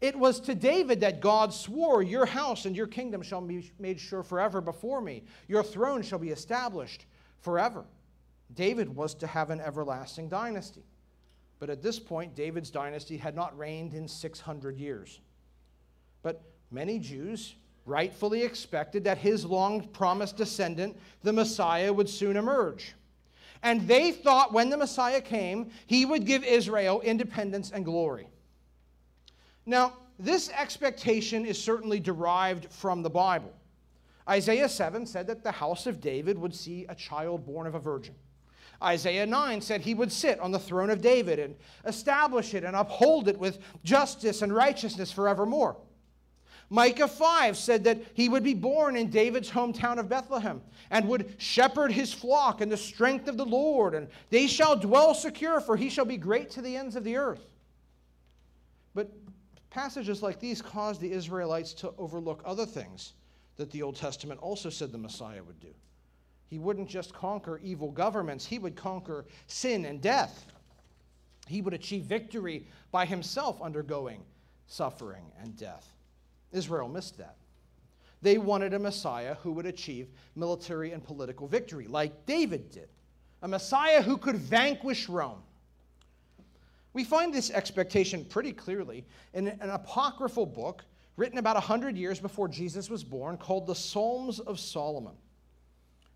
[0.00, 4.00] It was to David that God swore, Your house and your kingdom shall be made
[4.00, 5.24] sure forever before me.
[5.48, 7.06] Your throne shall be established
[7.40, 7.84] forever.
[8.54, 10.84] David was to have an everlasting dynasty.
[11.58, 15.20] But at this point, David's dynasty had not reigned in 600 years.
[16.22, 17.54] But many Jews
[17.86, 22.94] rightfully expected that his long promised descendant, the Messiah, would soon emerge.
[23.62, 28.28] And they thought when the Messiah came, he would give Israel independence and glory.
[29.66, 33.52] Now, this expectation is certainly derived from the Bible.
[34.28, 37.80] Isaiah 7 said that the house of David would see a child born of a
[37.80, 38.14] virgin.
[38.82, 41.54] Isaiah 9 said he would sit on the throne of David and
[41.86, 45.76] establish it and uphold it with justice and righteousness forevermore.
[46.70, 51.34] Micah 5 said that he would be born in David's hometown of Bethlehem and would
[51.38, 55.76] shepherd his flock in the strength of the Lord, and they shall dwell secure, for
[55.76, 57.44] he shall be great to the ends of the earth.
[58.94, 59.10] But
[59.70, 63.14] passages like these caused the Israelites to overlook other things
[63.56, 65.74] that the Old Testament also said the Messiah would do.
[66.48, 70.46] He wouldn't just conquer evil governments, he would conquer sin and death.
[71.46, 74.22] He would achieve victory by himself undergoing
[74.66, 75.93] suffering and death.
[76.54, 77.36] Israel missed that.
[78.22, 82.88] They wanted a Messiah who would achieve military and political victory, like David did,
[83.42, 85.42] a Messiah who could vanquish Rome.
[86.94, 90.84] We find this expectation pretty clearly in an apocryphal book
[91.16, 95.14] written about 100 years before Jesus was born called the Psalms of Solomon.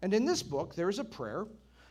[0.02, 1.46] And in this book, there is a prayer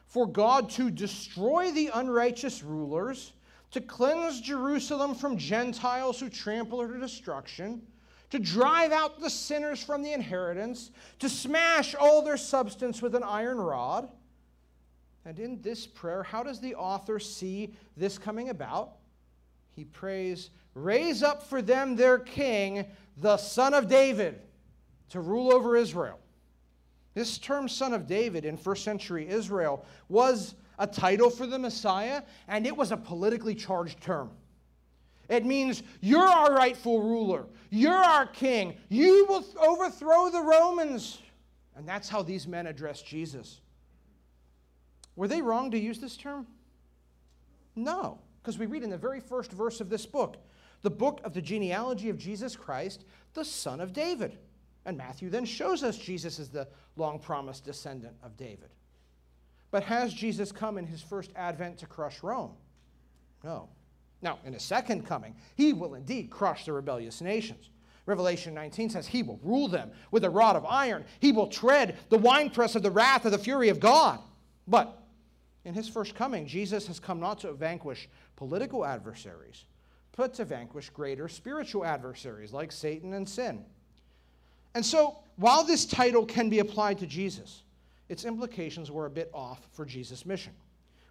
[0.07, 3.33] for God to destroy the unrighteous rulers,
[3.71, 7.81] to cleanse Jerusalem from Gentiles who trample her to destruction,
[8.29, 13.23] to drive out the sinners from the inheritance, to smash all their substance with an
[13.23, 14.09] iron rod.
[15.25, 18.93] And in this prayer, how does the author see this coming about?
[19.71, 22.85] He prays, Raise up for them their king,
[23.17, 24.39] the son of David,
[25.09, 26.19] to rule over Israel.
[27.13, 32.21] This term, son of David, in first century Israel was a title for the Messiah,
[32.47, 34.29] and it was a politically charged term.
[35.29, 41.19] It means you're our rightful ruler, you're our king, you will overthrow the Romans.
[41.75, 43.61] And that's how these men addressed Jesus.
[45.15, 46.47] Were they wrong to use this term?
[47.75, 50.37] No, because we read in the very first verse of this book,
[50.81, 54.37] the book of the genealogy of Jesus Christ, the son of David.
[54.85, 58.69] And Matthew then shows us Jesus is the long promised descendant of David.
[59.69, 62.53] But has Jesus come in his first advent to crush Rome?
[63.43, 63.69] No.
[64.21, 67.69] Now, in his second coming, he will indeed crush the rebellious nations.
[68.07, 71.03] Revelation 19 says he will rule them with a rod of iron.
[71.19, 74.19] He will tread the winepress of the wrath of the fury of God.
[74.67, 75.03] But
[75.65, 78.07] in his first coming, Jesus has come not to vanquish
[78.37, 79.65] political adversaries,
[80.15, 83.65] but to vanquish greater spiritual adversaries like Satan and sin.
[84.73, 87.63] And so, while this title can be applied to Jesus,
[88.07, 90.53] its implications were a bit off for Jesus' mission,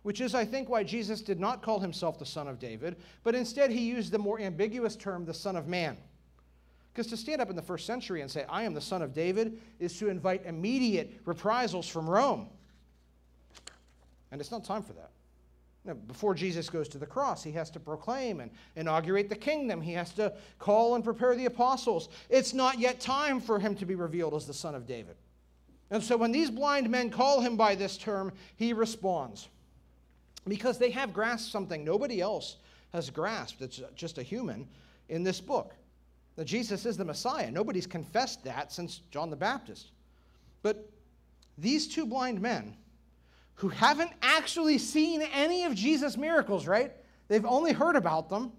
[0.07, 2.94] which is, I think, why Jesus did not call himself the Son of David,
[3.24, 5.96] but instead he used the more ambiguous term, the Son of Man.
[6.92, 9.12] Because to stand up in the first century and say, I am the Son of
[9.12, 12.46] David, is to invite immediate reprisals from Rome.
[14.30, 15.11] And it's not time for that.
[15.84, 19.80] Now, before Jesus goes to the cross, he has to proclaim and inaugurate the kingdom.
[19.80, 22.11] He has to call and prepare the apostles.
[22.30, 25.16] It's not yet time for him to be revealed as the Son of David.
[25.90, 29.48] And so when these blind men call him by this term, he responds
[30.49, 32.57] because they have grasped something nobody else
[32.92, 33.62] has grasped.
[33.62, 34.68] It's just a human
[35.09, 35.74] in this book.
[36.36, 37.51] That Jesus is the Messiah.
[37.51, 39.90] Nobody's confessed that since John the Baptist.
[40.62, 40.90] But
[41.57, 42.76] these two blind men,
[43.57, 46.92] who haven't actually seen any of Jesus' miracles, right?
[47.28, 48.53] They've only heard about them.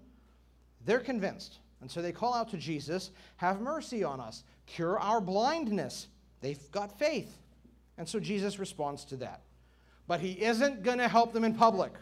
[0.84, 1.58] They're convinced.
[1.80, 6.08] And so they call out to Jesus, Have mercy on us, cure our blindness.
[6.40, 7.38] They've got faith.
[7.96, 9.42] And so Jesus responds to that.
[10.08, 11.92] But he isn't going to help them in public,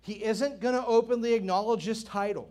[0.00, 2.48] he isn't going to openly acknowledge his title.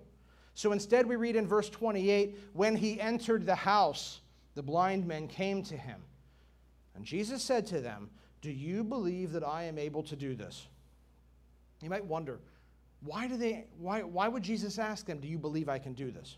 [0.54, 4.22] So instead, we read in verse 28 when he entered the house,
[4.56, 6.02] the blind men came to him.
[6.96, 8.10] And Jesus said to them,
[8.42, 10.68] do you believe that I am able to do this?
[11.82, 12.40] You might wonder,
[13.02, 16.12] why, do they, why, why would Jesus ask them, Do you believe I can do
[16.12, 16.38] this?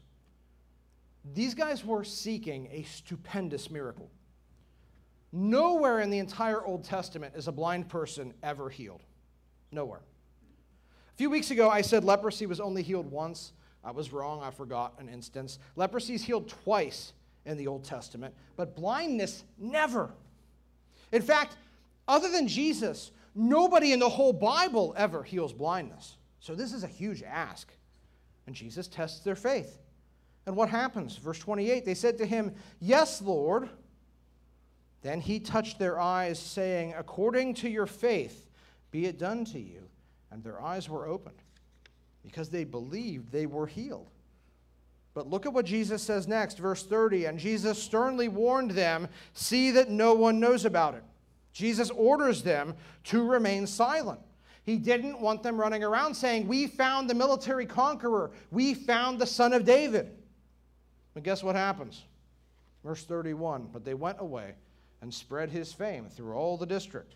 [1.33, 4.09] These guys were seeking a stupendous miracle.
[5.31, 9.01] Nowhere in the entire Old Testament is a blind person ever healed.
[9.71, 10.01] Nowhere.
[11.13, 13.53] A few weeks ago, I said leprosy was only healed once.
[13.83, 14.43] I was wrong.
[14.43, 15.59] I forgot an instance.
[15.75, 17.13] Leprosy is healed twice
[17.45, 20.13] in the Old Testament, but blindness never.
[21.11, 21.57] In fact,
[22.07, 26.17] other than Jesus, nobody in the whole Bible ever heals blindness.
[26.39, 27.71] So this is a huge ask.
[28.47, 29.79] And Jesus tests their faith.
[30.45, 31.15] And what happens?
[31.17, 33.69] Verse 28 they said to him, Yes, Lord.
[35.01, 38.49] Then he touched their eyes, saying, According to your faith,
[38.91, 39.81] be it done to you.
[40.31, 41.41] And their eyes were opened.
[42.23, 44.09] Because they believed, they were healed.
[45.13, 47.25] But look at what Jesus says next, verse 30.
[47.25, 51.03] And Jesus sternly warned them, See that no one knows about it.
[51.51, 52.75] Jesus orders them
[53.05, 54.19] to remain silent.
[54.63, 58.31] He didn't want them running around saying, We found the military conqueror.
[58.51, 60.11] We found the son of David.
[61.13, 62.03] But guess what happens?
[62.85, 64.53] Verse 31 But they went away
[65.01, 67.15] and spread his fame through all the district.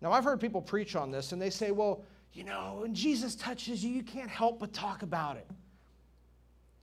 [0.00, 3.36] Now, I've heard people preach on this, and they say, Well, you know, when Jesus
[3.36, 5.48] touches you, you can't help but talk about it.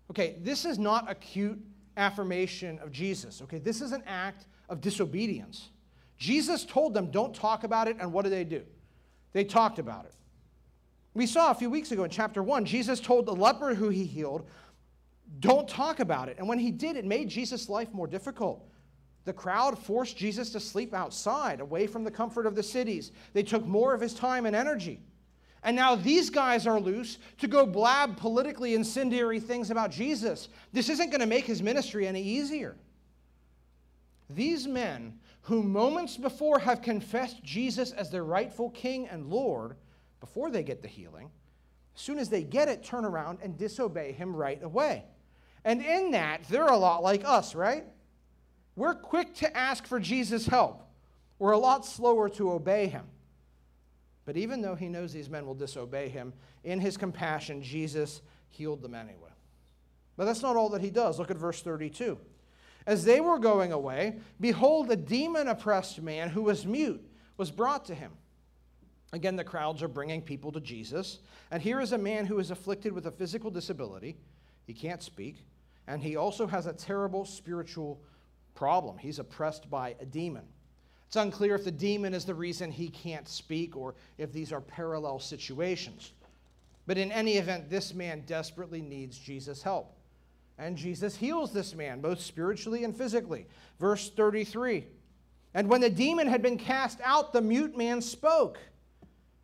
[0.09, 1.59] Okay, this is not a cute
[1.97, 3.41] affirmation of Jesus.
[3.41, 5.69] Okay, this is an act of disobedience.
[6.17, 8.63] Jesus told them, don't talk about it, and what did they do?
[9.33, 10.13] They talked about it.
[11.13, 14.05] We saw a few weeks ago in chapter 1, Jesus told the leper who he
[14.05, 14.47] healed,
[15.39, 16.37] don't talk about it.
[16.37, 18.69] And when he did, it made Jesus' life more difficult.
[19.25, 23.11] The crowd forced Jesus to sleep outside, away from the comfort of the cities.
[23.33, 24.99] They took more of his time and energy.
[25.63, 30.49] And now these guys are loose to go blab politically incendiary things about Jesus.
[30.73, 32.75] This isn't going to make his ministry any easier.
[34.27, 39.75] These men, who moments before have confessed Jesus as their rightful king and Lord,
[40.19, 41.29] before they get the healing,
[41.95, 45.03] as soon as they get it, turn around and disobey him right away.
[45.63, 47.85] And in that, they're a lot like us, right?
[48.75, 50.87] We're quick to ask for Jesus' help.
[51.39, 53.05] We're a lot slower to obey him.
[54.25, 58.81] But even though he knows these men will disobey him, in his compassion, Jesus healed
[58.81, 59.31] them anyway.
[60.15, 61.17] But that's not all that he does.
[61.17, 62.17] Look at verse 32.
[62.85, 67.03] As they were going away, behold, a demon oppressed man who was mute
[67.37, 68.11] was brought to him.
[69.13, 71.19] Again, the crowds are bringing people to Jesus.
[71.49, 74.15] And here is a man who is afflicted with a physical disability.
[74.65, 75.37] He can't speak.
[75.87, 78.01] And he also has a terrible spiritual
[78.53, 78.97] problem.
[78.97, 80.43] He's oppressed by a demon.
[81.07, 84.61] It's unclear if the demon is the reason he can't speak or if these are
[84.61, 86.13] parallel situations.
[86.87, 89.97] But in any event, this man desperately needs Jesus' help.
[90.57, 93.47] And Jesus heals this man, both spiritually and physically.
[93.79, 94.85] Verse 33
[95.53, 98.59] And when the demon had been cast out, the mute man spoke.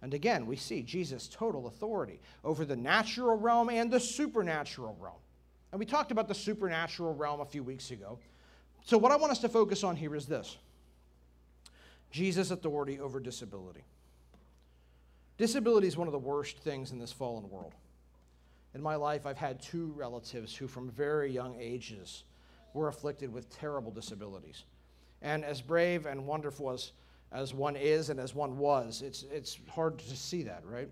[0.02, 5.18] And again, we see Jesus' total authority over the natural realm and the supernatural realm.
[5.72, 8.20] And we talked about the supernatural realm a few weeks ago.
[8.88, 10.56] So, what I want us to focus on here is this
[12.10, 13.84] Jesus' authority over disability.
[15.38, 17.74] Disability is one of the worst things in this fallen world.
[18.74, 22.24] In my life, I've had two relatives who, from very young ages,
[22.74, 24.64] were afflicted with terrible disabilities.
[25.22, 26.94] And as brave and wonderful as,
[27.34, 30.90] as one is and as one was, it's, it's hard to see that, right?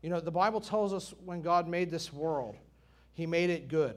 [0.00, 2.56] You know, the Bible tells us when God made this world,
[3.12, 3.96] He made it good.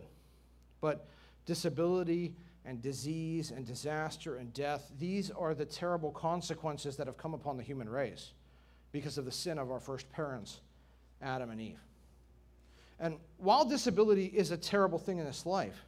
[0.82, 1.08] But
[1.46, 2.34] disability
[2.70, 7.58] and disease and disaster and death, these are the terrible consequences that have come upon
[7.58, 8.34] the human race
[8.92, 10.62] because of the sin of our first parents,
[11.20, 11.80] Adam and Eve.
[13.00, 15.84] And while disability is a terrible thing in this life,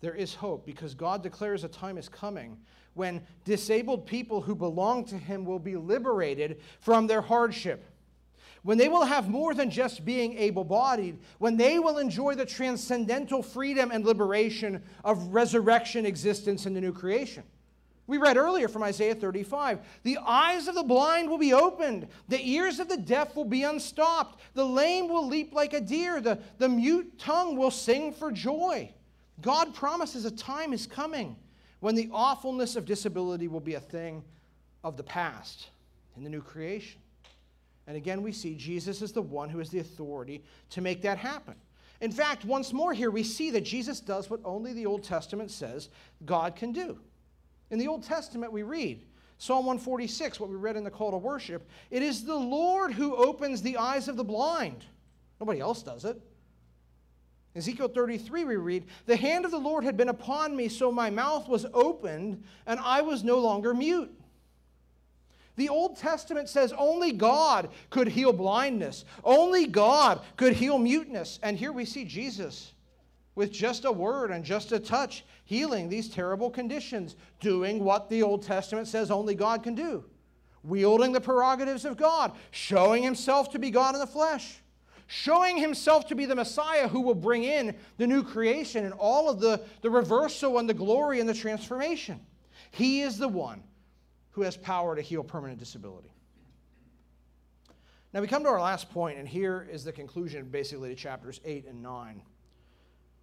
[0.00, 2.56] there is hope because God declares a time is coming
[2.94, 7.84] when disabled people who belong to Him will be liberated from their hardship
[8.62, 12.46] when they will have more than just being able bodied, when they will enjoy the
[12.46, 17.42] transcendental freedom and liberation of resurrection existence in the new creation.
[18.08, 22.40] We read earlier from Isaiah 35 the eyes of the blind will be opened, the
[22.42, 26.38] ears of the deaf will be unstopped, the lame will leap like a deer, the,
[26.56, 28.90] the mute tongue will sing for joy.
[29.42, 31.36] God promises a time is coming
[31.80, 34.24] when the awfulness of disability will be a thing
[34.82, 35.68] of the past
[36.16, 37.00] in the new creation.
[37.88, 41.16] And again, we see Jesus is the one who has the authority to make that
[41.16, 41.54] happen.
[42.02, 45.50] In fact, once more here, we see that Jesus does what only the Old Testament
[45.50, 45.88] says
[46.26, 47.00] God can do.
[47.70, 49.06] In the Old Testament, we read
[49.38, 53.16] Psalm 146, what we read in the call to worship it is the Lord who
[53.16, 54.84] opens the eyes of the blind.
[55.40, 56.20] Nobody else does it.
[57.56, 61.08] Ezekiel 33, we read, The hand of the Lord had been upon me, so my
[61.08, 64.14] mouth was opened, and I was no longer mute.
[65.58, 71.40] The Old Testament says only God could heal blindness, only God could heal muteness.
[71.42, 72.74] And here we see Jesus
[73.34, 78.22] with just a word and just a touch healing these terrible conditions, doing what the
[78.22, 80.04] Old Testament says only God can do,
[80.62, 84.60] wielding the prerogatives of God, showing himself to be God in the flesh.
[85.08, 89.28] Showing himself to be the Messiah who will bring in the new creation and all
[89.28, 92.20] of the, the reversal and the glory and the transformation.
[92.70, 93.62] He is the one
[94.38, 96.12] who has power to heal permanent disability.
[98.14, 101.40] Now we come to our last point, and here is the conclusion basically to chapters
[101.44, 102.22] 8 and 9.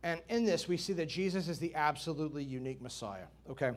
[0.04, 3.28] And in this, we see that Jesus is the absolutely unique Messiah.
[3.50, 3.72] Okay?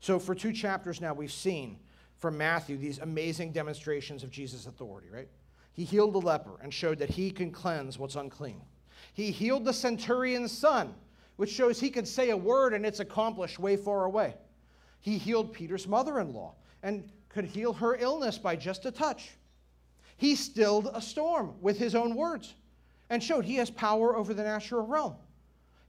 [0.00, 1.78] So for two chapters now, we've seen
[2.18, 5.28] from Matthew these amazing demonstrations of Jesus' authority, right?
[5.72, 8.60] He healed the leper and showed that he can cleanse what's unclean.
[9.14, 10.94] He healed the centurion's son,
[11.36, 14.34] which shows he can say a word and it's accomplished way far away.
[15.00, 16.54] He healed Peter's mother in law
[16.84, 19.30] and could heal her illness by just a touch.
[20.16, 22.54] He stilled a storm with his own words
[23.10, 25.16] and showed he has power over the natural realm.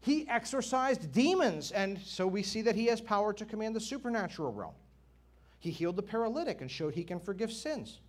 [0.01, 4.53] He exorcised demons, and so we see that he has power to command the supernatural
[4.53, 4.73] realm.
[5.59, 7.99] He healed the paralytic and showed he can forgive sins.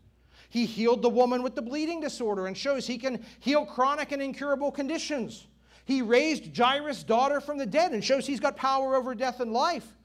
[0.49, 4.23] He healed the woman with the bleeding disorder and shows he can heal chronic and
[4.23, 5.47] incurable conditions.
[5.85, 9.53] He raised Jairus' daughter from the dead and shows he's got power over death and
[9.53, 9.96] life.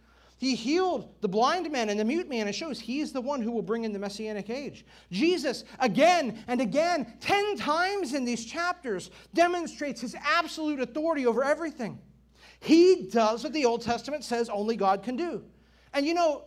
[0.41, 2.47] He healed the blind man and the mute man.
[2.47, 4.87] It shows he's the one who will bring in the messianic age.
[5.11, 11.99] Jesus, again and again, 10 times in these chapters, demonstrates his absolute authority over everything.
[12.59, 15.43] He does what the Old Testament says only God can do.
[15.93, 16.45] And you know,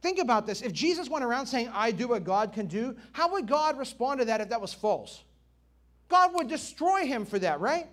[0.00, 0.62] think about this.
[0.62, 4.20] If Jesus went around saying, I do what God can do, how would God respond
[4.20, 5.24] to that if that was false?
[6.06, 7.88] God would destroy him for that, right?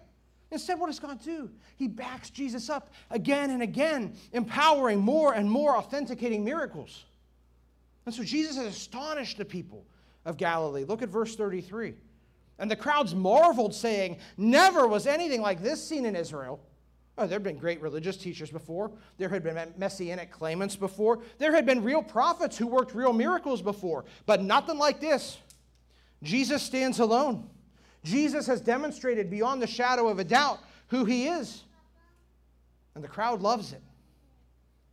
[0.51, 1.49] Instead, what does God do?
[1.77, 7.05] He backs Jesus up again and again, empowering more and more authenticating miracles.
[8.05, 9.85] And so Jesus has astonished the people
[10.25, 10.83] of Galilee.
[10.83, 11.93] Look at verse 33.
[12.59, 16.59] And the crowds marveled, saying, Never was anything like this seen in Israel.
[17.17, 18.91] Oh, there had been great religious teachers before.
[19.17, 21.19] There had been messianic claimants before.
[21.37, 24.05] There had been real prophets who worked real miracles before.
[24.25, 25.37] But nothing like this.
[26.23, 27.49] Jesus stands alone.
[28.03, 31.63] Jesus has demonstrated beyond the shadow of a doubt who he is.
[32.95, 33.81] And the crowd loves it.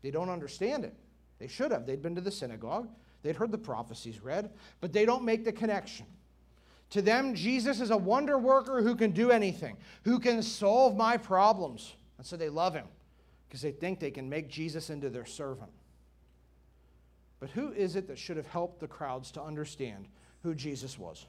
[0.02, 0.94] They don't understand it.
[1.38, 1.86] They should have.
[1.86, 2.88] They'd been to the synagogue,
[3.22, 4.50] they'd heard the prophecies read,
[4.80, 6.06] but they don't make the connection.
[6.90, 11.16] To them, Jesus is a wonder worker who can do anything, who can solve my
[11.16, 11.94] problems.
[12.16, 12.86] And so they love him
[13.46, 15.70] because they think they can make Jesus into their servant.
[17.40, 20.09] But who is it that should have helped the crowds to understand
[20.42, 21.26] who Jesus was?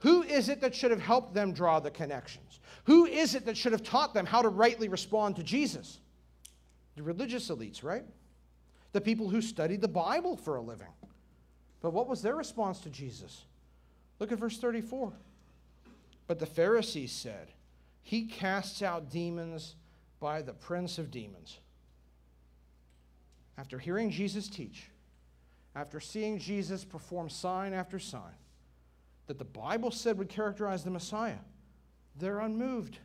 [0.00, 2.60] Who is it that should have helped them draw the connections?
[2.84, 5.98] Who is it that should have taught them how to rightly respond to Jesus?
[6.96, 8.04] The religious elites, right?
[8.92, 10.86] The people who studied the Bible for a living.
[11.80, 13.44] But what was their response to Jesus?
[14.18, 15.12] Look at verse 34.
[16.26, 17.48] But the Pharisees said,
[18.02, 19.76] He casts out demons
[20.20, 21.58] by the prince of demons.
[23.58, 24.90] After hearing Jesus teach,
[25.74, 28.34] after seeing Jesus perform sign after sign,
[29.26, 31.38] that the Bible said would characterize the Messiah,
[32.16, 32.98] they're unmoved.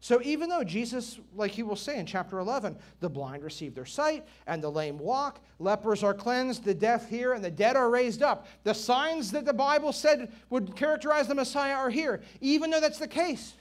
[0.00, 3.86] So even though Jesus, like he will say in chapter 11, the blind receive their
[3.86, 7.88] sight and the lame walk, lepers are cleansed, the deaf hear, and the dead are
[7.88, 12.20] raised up, the signs that the Bible said would characterize the Messiah are here.
[12.40, 13.54] Even though that's the case,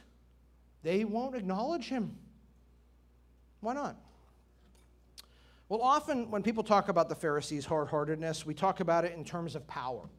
[0.81, 2.17] they won't acknowledge him.
[3.59, 3.95] Why not?
[5.69, 9.23] Well, often when people talk about the Pharisees' hard heartedness, we talk about it in
[9.23, 10.09] terms of power.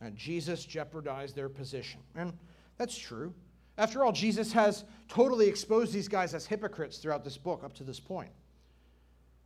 [0.00, 2.00] And Jesus jeopardized their position.
[2.14, 2.32] And
[2.78, 3.34] that's true.
[3.76, 7.84] After all, Jesus has totally exposed these guys as hypocrites throughout this book up to
[7.84, 8.30] this point.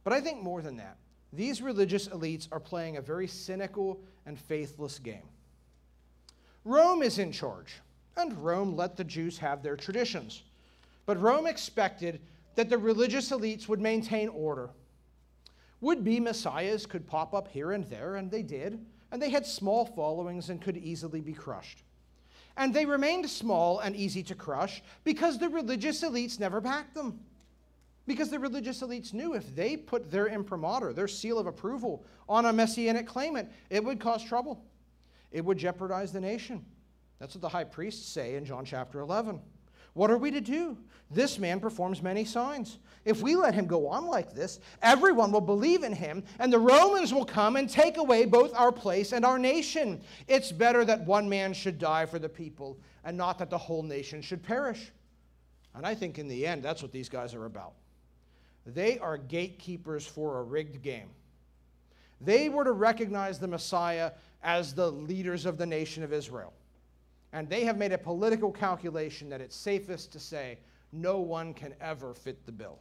[0.02, 0.96] But I think more than that,
[1.32, 5.28] these religious elites are playing a very cynical and faithless game.
[6.64, 7.80] Rome is in charge,
[8.16, 10.42] and Rome let the Jews have their traditions.
[11.06, 12.20] But Rome expected
[12.54, 14.70] that the religious elites would maintain order.
[15.80, 18.84] Would be messiahs could pop up here and there, and they did
[19.14, 21.84] and they had small followings and could easily be crushed.
[22.56, 27.20] And they remained small and easy to crush because the religious elites never backed them.
[28.08, 32.46] Because the religious elites knew if they put their imprimatur, their seal of approval, on
[32.46, 34.64] a messianic claimant, it would cause trouble.
[35.30, 36.64] It would jeopardize the nation.
[37.20, 39.40] That's what the high priests say in John chapter 11.
[39.94, 40.76] What are we to do?
[41.10, 42.78] This man performs many signs.
[43.04, 46.58] If we let him go on like this, everyone will believe in him, and the
[46.58, 50.00] Romans will come and take away both our place and our nation.
[50.26, 53.82] It's better that one man should die for the people, and not that the whole
[53.82, 54.90] nation should perish.
[55.74, 57.74] And I think in the end, that's what these guys are about.
[58.66, 61.10] They are gatekeepers for a rigged game.
[62.20, 66.54] They were to recognize the Messiah as the leaders of the nation of Israel.
[67.34, 70.56] And they have made a political calculation that it's safest to say
[70.92, 72.78] no one can ever fit the bill.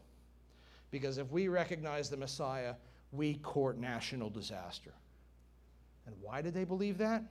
[0.92, 2.76] Because if we recognize the Messiah,
[3.12, 4.94] we court national disaster.
[6.06, 7.24] And why did they believe that?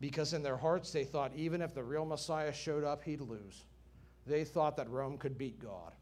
[0.00, 3.62] Because in their hearts they thought even if the real Messiah showed up, he'd lose.
[4.26, 5.92] They thought that Rome could beat God.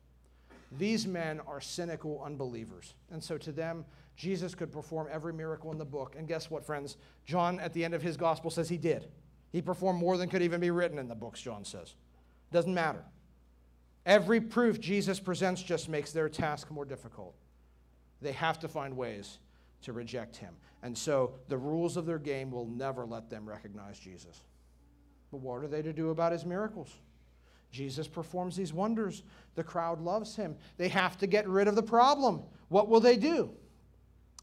[0.79, 2.95] These men are cynical unbelievers.
[3.11, 3.85] And so to them,
[4.17, 6.15] Jesus could perform every miracle in the book.
[6.17, 6.97] And guess what, friends?
[7.27, 9.09] John, at the end of his gospel, says he did.
[9.51, 11.95] He performed more than could even be written in the books, John says.
[12.53, 13.05] Doesn't matter.
[14.05, 17.35] Every proof Jesus presents just makes their task more difficult.
[18.21, 19.39] They have to find ways
[19.83, 20.55] to reject him.
[20.83, 24.43] And so the rules of their game will never let them recognize Jesus.
[25.31, 26.91] But what are they to do about his miracles?
[27.71, 29.23] Jesus performs these wonders.
[29.55, 30.57] The crowd loves him.
[30.79, 32.43] They have to get rid of the problem.
[32.69, 33.51] What will they do?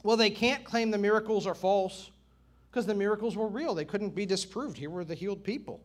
[0.04, 2.12] Well, they can't claim the miracles are false
[2.76, 3.74] because the miracles were real.
[3.74, 4.78] They couldn't be disproved.
[4.78, 5.80] Here were the healed people.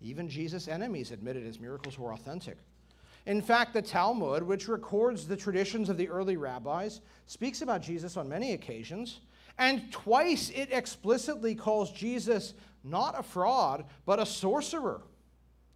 [0.00, 2.56] Even Jesus' enemies admitted his miracles were authentic.
[3.26, 8.16] In fact, the Talmud, which records the traditions of the early rabbis, speaks about Jesus
[8.16, 9.20] on many occasions,
[9.58, 15.02] and twice it explicitly calls Jesus not a fraud, but a sorcerer.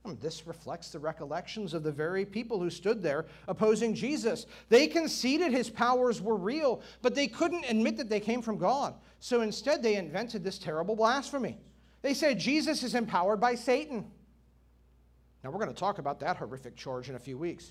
[0.07, 4.47] Hmm, this reflects the recollections of the very people who stood there opposing Jesus.
[4.71, 8.95] They conceded his powers were real, but they couldn't admit that they came from God.
[9.23, 11.57] So instead, they invented this terrible blasphemy.
[12.03, 14.11] They said Jesus is empowered by Satan.
[15.45, 17.71] Now, we're going to talk about that horrific charge in a few weeks.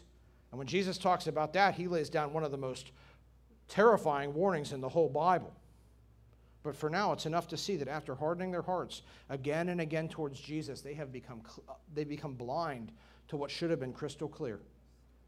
[0.49, 2.93] And when Jesus talks about that, he lays down one of the most
[3.67, 5.53] terrifying warnings in the whole Bible.
[6.63, 10.07] But for now, it's enough to see that after hardening their hearts again and again
[10.07, 11.41] towards Jesus, they have become,
[11.93, 12.93] they become blind
[13.27, 14.61] to what should have been crystal clear.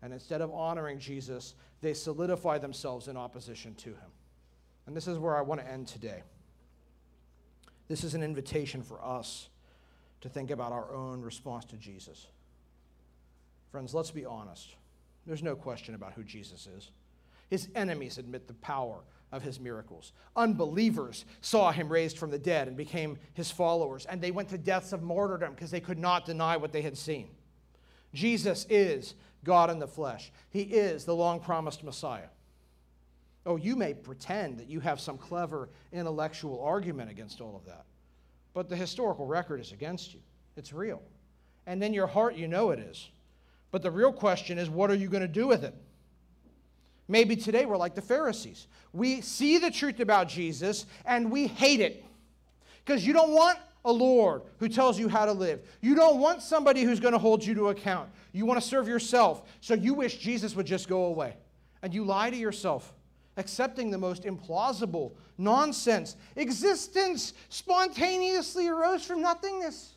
[0.01, 4.11] And instead of honoring Jesus, they solidify themselves in opposition to him.
[4.85, 6.23] And this is where I want to end today.
[7.87, 9.49] This is an invitation for us
[10.21, 12.27] to think about our own response to Jesus.
[13.71, 14.75] Friends, let's be honest.
[15.25, 16.91] There's no question about who Jesus is.
[17.49, 20.13] His enemies admit the power of his miracles.
[20.35, 24.57] Unbelievers saw him raised from the dead and became his followers, and they went to
[24.57, 27.29] deaths of martyrdom because they could not deny what they had seen.
[28.13, 32.29] Jesus is God in the flesh, he is the long promised Messiah.
[33.45, 37.85] Oh, you may pretend that you have some clever intellectual argument against all of that,
[38.53, 40.21] but the historical record is against you.
[40.55, 41.01] It's real.
[41.65, 43.09] And in your heart, you know it is.
[43.71, 45.75] But the real question is, what are you going to do with it?
[47.07, 48.67] Maybe today we're like the Pharisees.
[48.93, 52.03] We see the truth about Jesus and we hate it
[52.85, 55.61] because you don't want a Lord who tells you how to live.
[55.81, 58.09] You don't want somebody who's going to hold you to account.
[58.31, 61.35] You want to serve yourself, so you wish Jesus would just go away.
[61.81, 62.93] And you lie to yourself,
[63.37, 66.15] accepting the most implausible nonsense.
[66.35, 69.95] Existence spontaneously arose from nothingness.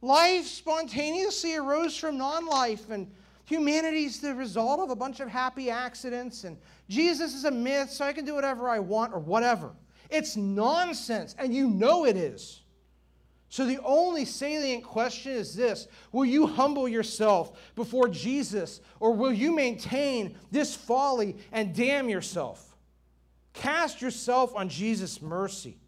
[0.00, 2.90] Life spontaneously arose from non life.
[2.90, 3.10] And
[3.46, 6.58] humanity is the result of a bunch of happy accidents, and
[6.88, 9.70] Jesus is a myth, so I can do whatever I want or whatever.
[10.10, 12.63] It's nonsense, and you know it is.
[13.54, 19.32] So the only salient question is this Will you humble yourself before Jesus, or will
[19.32, 22.76] you maintain this folly and damn yourself?
[23.52, 25.78] Cast yourself on Jesus' mercy.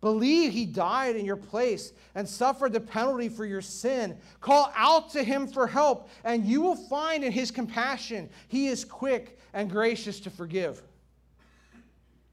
[0.00, 4.18] Believe he died in your place and suffered the penalty for your sin.
[4.40, 8.84] Call out to him for help, and you will find in his compassion he is
[8.84, 10.82] quick and gracious to forgive.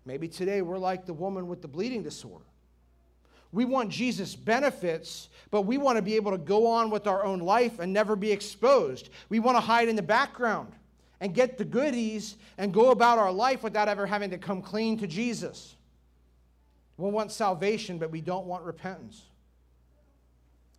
[0.04, 2.46] Maybe today we're like the woman with the bleeding disorder.
[3.54, 7.24] We want Jesus' benefits, but we want to be able to go on with our
[7.24, 9.10] own life and never be exposed.
[9.30, 10.74] We want to hide in the background
[11.22, 14.98] and get the goodies and go about our life without ever having to come clean
[14.98, 15.76] to Jesus.
[16.98, 19.22] We want salvation, but we don't want repentance.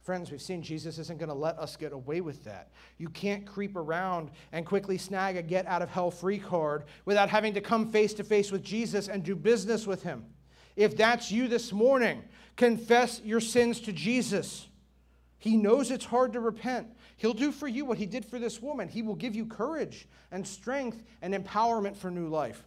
[0.03, 2.72] Friends, we've seen Jesus isn't going to let us get away with that.
[2.99, 7.31] You can't creep around and quickly snag a get out of hell free card without
[7.31, 10.25] having to come face to face with Jesus and do business with him.
[10.77, 12.22] If that's you this morning,
[12.57, 14.66] confess your sins to Jesus.
[15.39, 16.89] He knows it's hard to repent.
[17.16, 18.89] He'll do for you what he did for this woman.
[18.89, 22.62] He will give you courage and strength and empowerment for new life.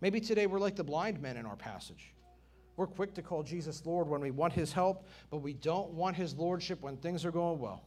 [0.00, 2.12] Maybe today we're like the blind men in our passage.
[2.76, 6.16] We're quick to call Jesus Lord when we want his help, but we don't want
[6.16, 7.84] his lordship when things are going well.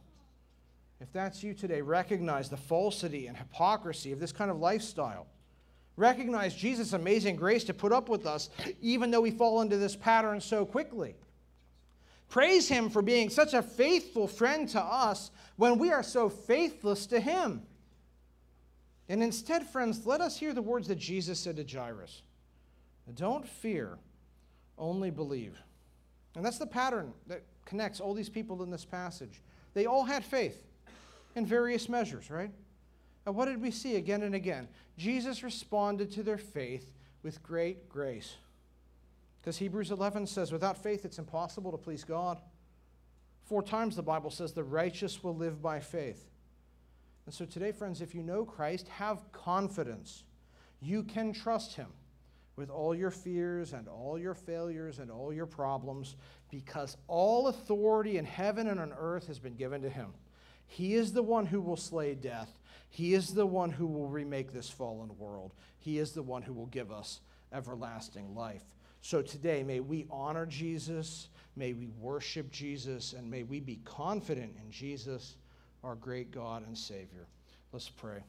[1.00, 5.26] If that's you today, recognize the falsity and hypocrisy of this kind of lifestyle.
[5.98, 9.96] Recognize Jesus' amazing grace to put up with us, even though we fall into this
[9.96, 11.16] pattern so quickly.
[12.28, 17.06] Praise him for being such a faithful friend to us when we are so faithless
[17.06, 17.62] to him.
[19.08, 22.22] And instead, friends, let us hear the words that Jesus said to Jairus
[23.14, 23.98] Don't fear,
[24.78, 25.60] only believe.
[26.36, 29.42] And that's the pattern that connects all these people in this passage.
[29.74, 30.62] They all had faith
[31.34, 32.52] in various measures, right?
[33.28, 34.68] And what did we see again and again?
[34.96, 36.90] Jesus responded to their faith
[37.22, 38.36] with great grace.
[39.38, 42.40] Because Hebrews 11 says, without faith, it's impossible to please God.
[43.44, 46.30] Four times the Bible says, the righteous will live by faith.
[47.26, 50.24] And so today, friends, if you know Christ, have confidence.
[50.80, 51.88] You can trust him
[52.56, 56.16] with all your fears and all your failures and all your problems
[56.50, 60.14] because all authority in heaven and on earth has been given to him.
[60.66, 62.57] He is the one who will slay death.
[62.88, 65.52] He is the one who will remake this fallen world.
[65.78, 67.20] He is the one who will give us
[67.52, 68.64] everlasting life.
[69.00, 74.56] So today, may we honor Jesus, may we worship Jesus, and may we be confident
[74.62, 75.36] in Jesus
[75.84, 77.26] our great God and Savior.
[77.72, 78.16] Let's pray.